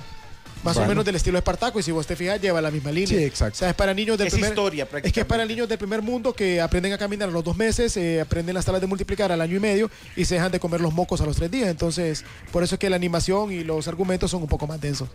[0.63, 2.91] Más o menos del estilo de Espartaco y si vos te fijas lleva la misma
[2.91, 3.07] línea.
[3.07, 3.55] Sí, exacto.
[3.55, 4.51] O sea, es para niños del Es primer...
[4.51, 7.43] historia, Es que es para niños del primer mundo que aprenden a caminar a los
[7.43, 10.51] dos meses, eh, aprenden las tablas de multiplicar al año y medio y se dejan
[10.51, 11.69] de comer los mocos a los tres días.
[11.69, 15.09] Entonces, por eso es que la animación y los argumentos son un poco más densos.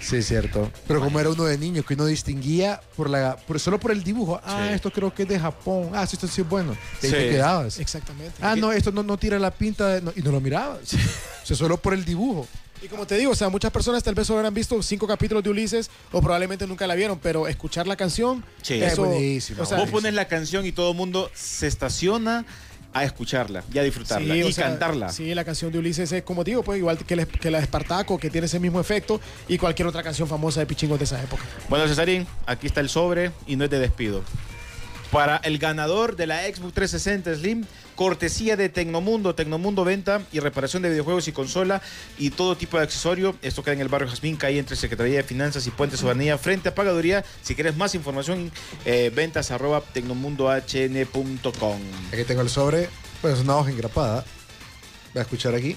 [0.00, 0.70] Sí, es cierto.
[0.88, 4.02] Pero como era uno de niño que uno distinguía por la, por, solo por el
[4.02, 4.40] dibujo.
[4.44, 4.74] Ah, Sí.
[4.74, 5.90] esto creo que es de Japón.
[5.94, 6.72] Ah, sí, esto sí es bueno.
[7.02, 7.16] Y ahí Sí.
[7.18, 7.78] te quedabas.
[7.78, 8.34] Exactamente.
[8.40, 10.94] Ah, no, esto no, no tira la pinta de- no- y no lo mirabas.
[11.42, 12.48] o sea, solo por el dibujo.
[12.82, 15.44] Y como te digo, o sea, muchas personas tal vez solo habrán visto cinco capítulos
[15.44, 18.82] de Ulises o probablemente nunca la vieron, pero escuchar la canción, Sí.
[18.82, 22.46] eso, Es buenísima, o sea, Vos pones la canción y todo el mundo se estaciona
[22.92, 25.08] a escucharla y a disfrutarla Sí, y sea, cantarla.
[25.10, 27.64] Sí, la canción de Ulises es, como digo, pues igual que la, que la de
[27.64, 31.22] Espartaco, que tiene ese mismo efecto, y cualquier otra canción famosa de pichingos de esa
[31.22, 31.42] época.
[31.68, 34.22] Bueno, Cesarín, aquí está el sobre y no es de despido.
[35.12, 37.64] Para el ganador de la Xbox 360 Slim,
[38.00, 41.82] cortesía de Tecnomundo, Tecnomundo venta y reparación de videojuegos y consola
[42.16, 43.36] y todo tipo de accesorio.
[43.42, 46.70] Esto queda en el barrio Jazmín, calle entre Secretaría de Finanzas y Puente Soberanía, frente
[46.70, 47.26] a Pagaduría.
[47.42, 48.50] Si quieres más información,
[48.86, 51.80] eh, ventas arroba tecnomundohn.com.
[52.10, 52.88] Aquí tengo el sobre.
[53.20, 54.24] Pues es una hoja engrapada.
[55.12, 55.76] Voy a escuchar aquí.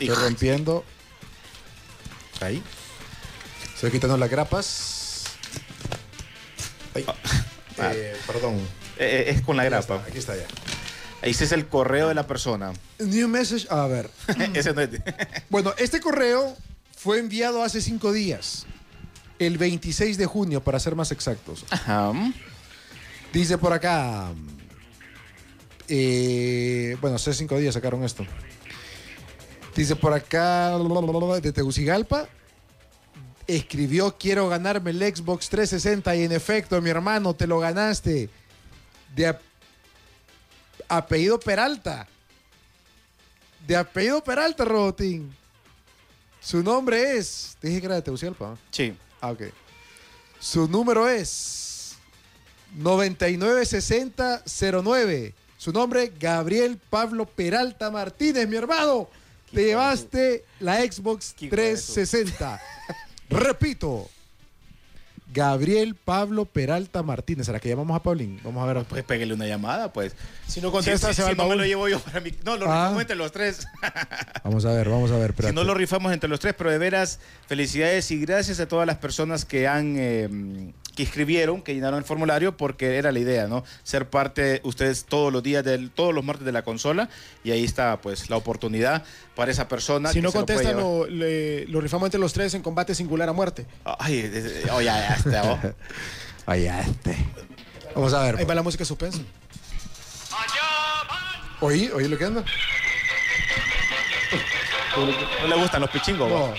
[0.00, 0.82] Estoy rompiendo.
[2.40, 2.62] Ahí.
[3.74, 5.24] Estoy quitando las grapas.
[6.94, 8.54] Eh, perdón.
[8.96, 9.96] Eh, eh, es con la grapa.
[9.96, 10.46] está, aquí está ya.
[11.22, 12.72] Ese es el correo de la persona.
[12.98, 13.66] New message.
[13.70, 14.10] A ver.
[14.54, 14.90] Ese no es.
[15.50, 16.56] Bueno, este correo
[16.96, 18.66] fue enviado hace cinco días.
[19.38, 21.64] El 26 de junio, para ser más exactos.
[21.70, 22.12] Ajá.
[23.32, 24.32] Dice por acá.
[25.88, 28.26] eh, bueno, hace cinco días sacaron esto.
[29.76, 30.76] Dice por acá
[31.40, 32.28] de Tegucigalpa.
[33.46, 38.28] Escribió quiero ganarme el Xbox 360 y en efecto, mi hermano, te lo ganaste.
[39.14, 39.26] De
[40.88, 42.08] apellido Peralta.
[43.66, 45.34] De apellido Peralta, Robotín.
[46.40, 47.56] Su nombre es.
[47.60, 48.50] Te dije que era de Tegucigalpa.
[48.50, 48.58] ¿no?
[48.70, 48.94] Sí.
[49.20, 49.42] Ah, ok.
[50.40, 51.96] Su número es
[52.76, 55.34] 996009.
[55.56, 59.08] Su nombre, Gabriel Pablo Peralta Martínez, mi hermano.
[59.52, 62.60] Te llevaste la Xbox Qué hijo de 360.
[63.30, 64.08] Repito.
[65.32, 67.46] Gabriel Pablo Peralta Martínez.
[67.46, 68.40] ¿Será que llamamos a Paulín?
[68.42, 68.84] Vamos a ver.
[68.86, 70.14] Pues pégale una llamada, pues.
[70.46, 72.32] Si no contesta, Si- si- se va si no me lo llevo yo para mí.
[72.44, 72.84] No, lo Ah.
[72.84, 73.66] rifamos entre los tres.
[74.44, 75.34] Vamos a ver, vamos a ver.
[75.38, 78.86] Si no lo rifamos entre los tres, pero de veras, felicidades y gracias a todas
[78.86, 83.46] las personas que han eh, que escribieron, que llenaron el formulario, porque era la idea,
[83.46, 83.62] ¿no?
[83.84, 87.08] Ser parte ustedes todos los días, del, todos los martes de la consola,
[87.44, 89.04] y ahí está, pues, la oportunidad
[89.36, 90.08] para esa persona.
[90.08, 93.64] Si que no se lo le- rifamos entre los tres en combate singular a muerte.
[93.84, 94.28] Ay,
[94.72, 95.42] oh, ya, ya está.
[95.44, 95.60] oh.
[96.50, 97.16] Oye, este.
[97.94, 98.50] Vamos a Ahí ver.
[98.50, 99.20] va la música suspensa.
[101.60, 102.44] Oí, oí lo que anda.
[105.42, 106.28] No le gustan los pichingos.
[106.28, 106.52] No,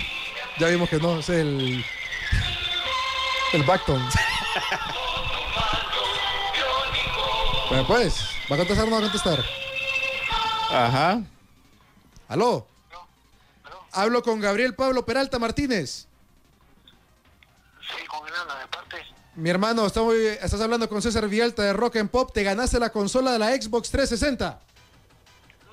[0.60, 1.84] ya vimos que no, es el.
[3.52, 4.00] El Backton.
[7.70, 8.20] bueno, pues,
[8.52, 9.44] ¿va a contestar o no va a contestar?
[10.72, 11.22] Ajá.
[12.28, 12.68] ¿Aló?
[13.92, 16.08] Hablo con Gabriel Pablo Peralta Martínez.
[17.82, 18.98] Sí, con el Ana, de parte.
[19.36, 22.32] Mi hermano, estamos- estás hablando con César Vialta de Rock and Pop.
[22.34, 24.60] Te ganaste la consola de la Xbox 360.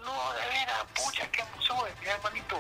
[0.02, 2.56] No, de veras, pucha, qué emoción, mi hermanito.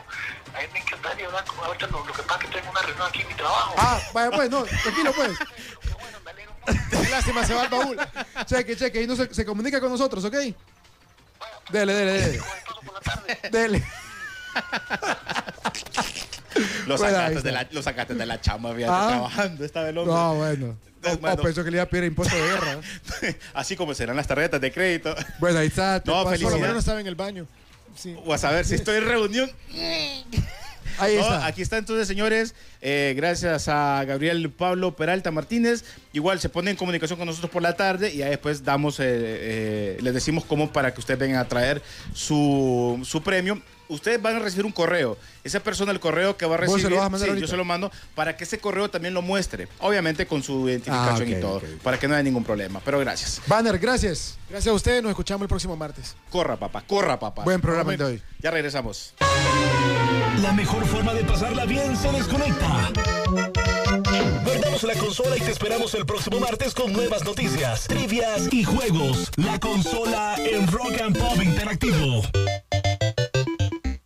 [0.54, 2.82] A mí me encantaría hablar con ahorita lo, lo que pasa es que tengo una
[2.82, 3.74] reunión aquí en mi trabajo.
[3.78, 5.38] Ah, vaya pues, no, tranquilo pues.
[6.90, 7.96] Qué lástima, se va al baúl.
[8.46, 10.34] Cheque, cheque, y no se, se comunica con nosotros, ¿ok?
[11.70, 12.40] Dele, dele, dele.
[13.50, 13.84] Dele.
[16.86, 19.08] Lo Bueno, ahí sacaste, de la, lo sacaste de la chamba, fíjate, Ah.
[19.08, 20.14] trabajando, estaba el hombre.
[20.14, 20.66] No, bueno.
[21.02, 21.42] No, Oh, bueno.
[21.42, 22.80] pensó que le iba a pedir impuesto de guerra.
[23.54, 25.14] Así como serán las tarjetas de crédito.
[25.38, 26.00] Bueno, ahí está.
[26.00, 27.46] te No, paso- Por lo menos estaba en el baño.
[27.94, 28.16] Sí.
[28.24, 29.50] O a saber si estoy en reunión.
[30.98, 31.46] Ahí No, está.
[31.46, 32.54] aquí está entonces, señores.
[32.80, 35.84] eh, gracias a Gabriel Pablo Peralta Martínez.
[36.12, 39.04] Igual se pone en comunicación con nosotros por la tarde y ya después damos, eh,
[39.08, 41.82] eh, les decimos cómo para que ustedes vengan a traer
[42.14, 43.60] su, su premio.
[43.88, 45.16] Ustedes van a recibir un correo.
[45.44, 47.40] Esa persona, el correo que va a ¿Vos se recibir, lo vas a mandar sí,
[47.40, 49.68] yo se lo mando para que ese correo también lo muestre.
[49.80, 52.80] Obviamente con su identificación Ah, y todo, para que no haya ningún problema.
[52.84, 53.40] Pero gracias.
[53.46, 54.38] Banner, gracias.
[54.50, 56.14] Gracias a ustedes, nos escuchamos el próximo martes.
[56.30, 57.42] Corra, papá, corra, papá.
[57.44, 58.22] Buen programa de hoy.
[58.40, 59.14] Ya regresamos.
[60.42, 62.90] La mejor forma de pasarla bien se desconecta.
[64.44, 69.30] Guardamos la consola y te esperamos el próximo martes con nuevas noticias, trivias y juegos.
[69.36, 72.22] La consola en Rock and Pop Interactivo.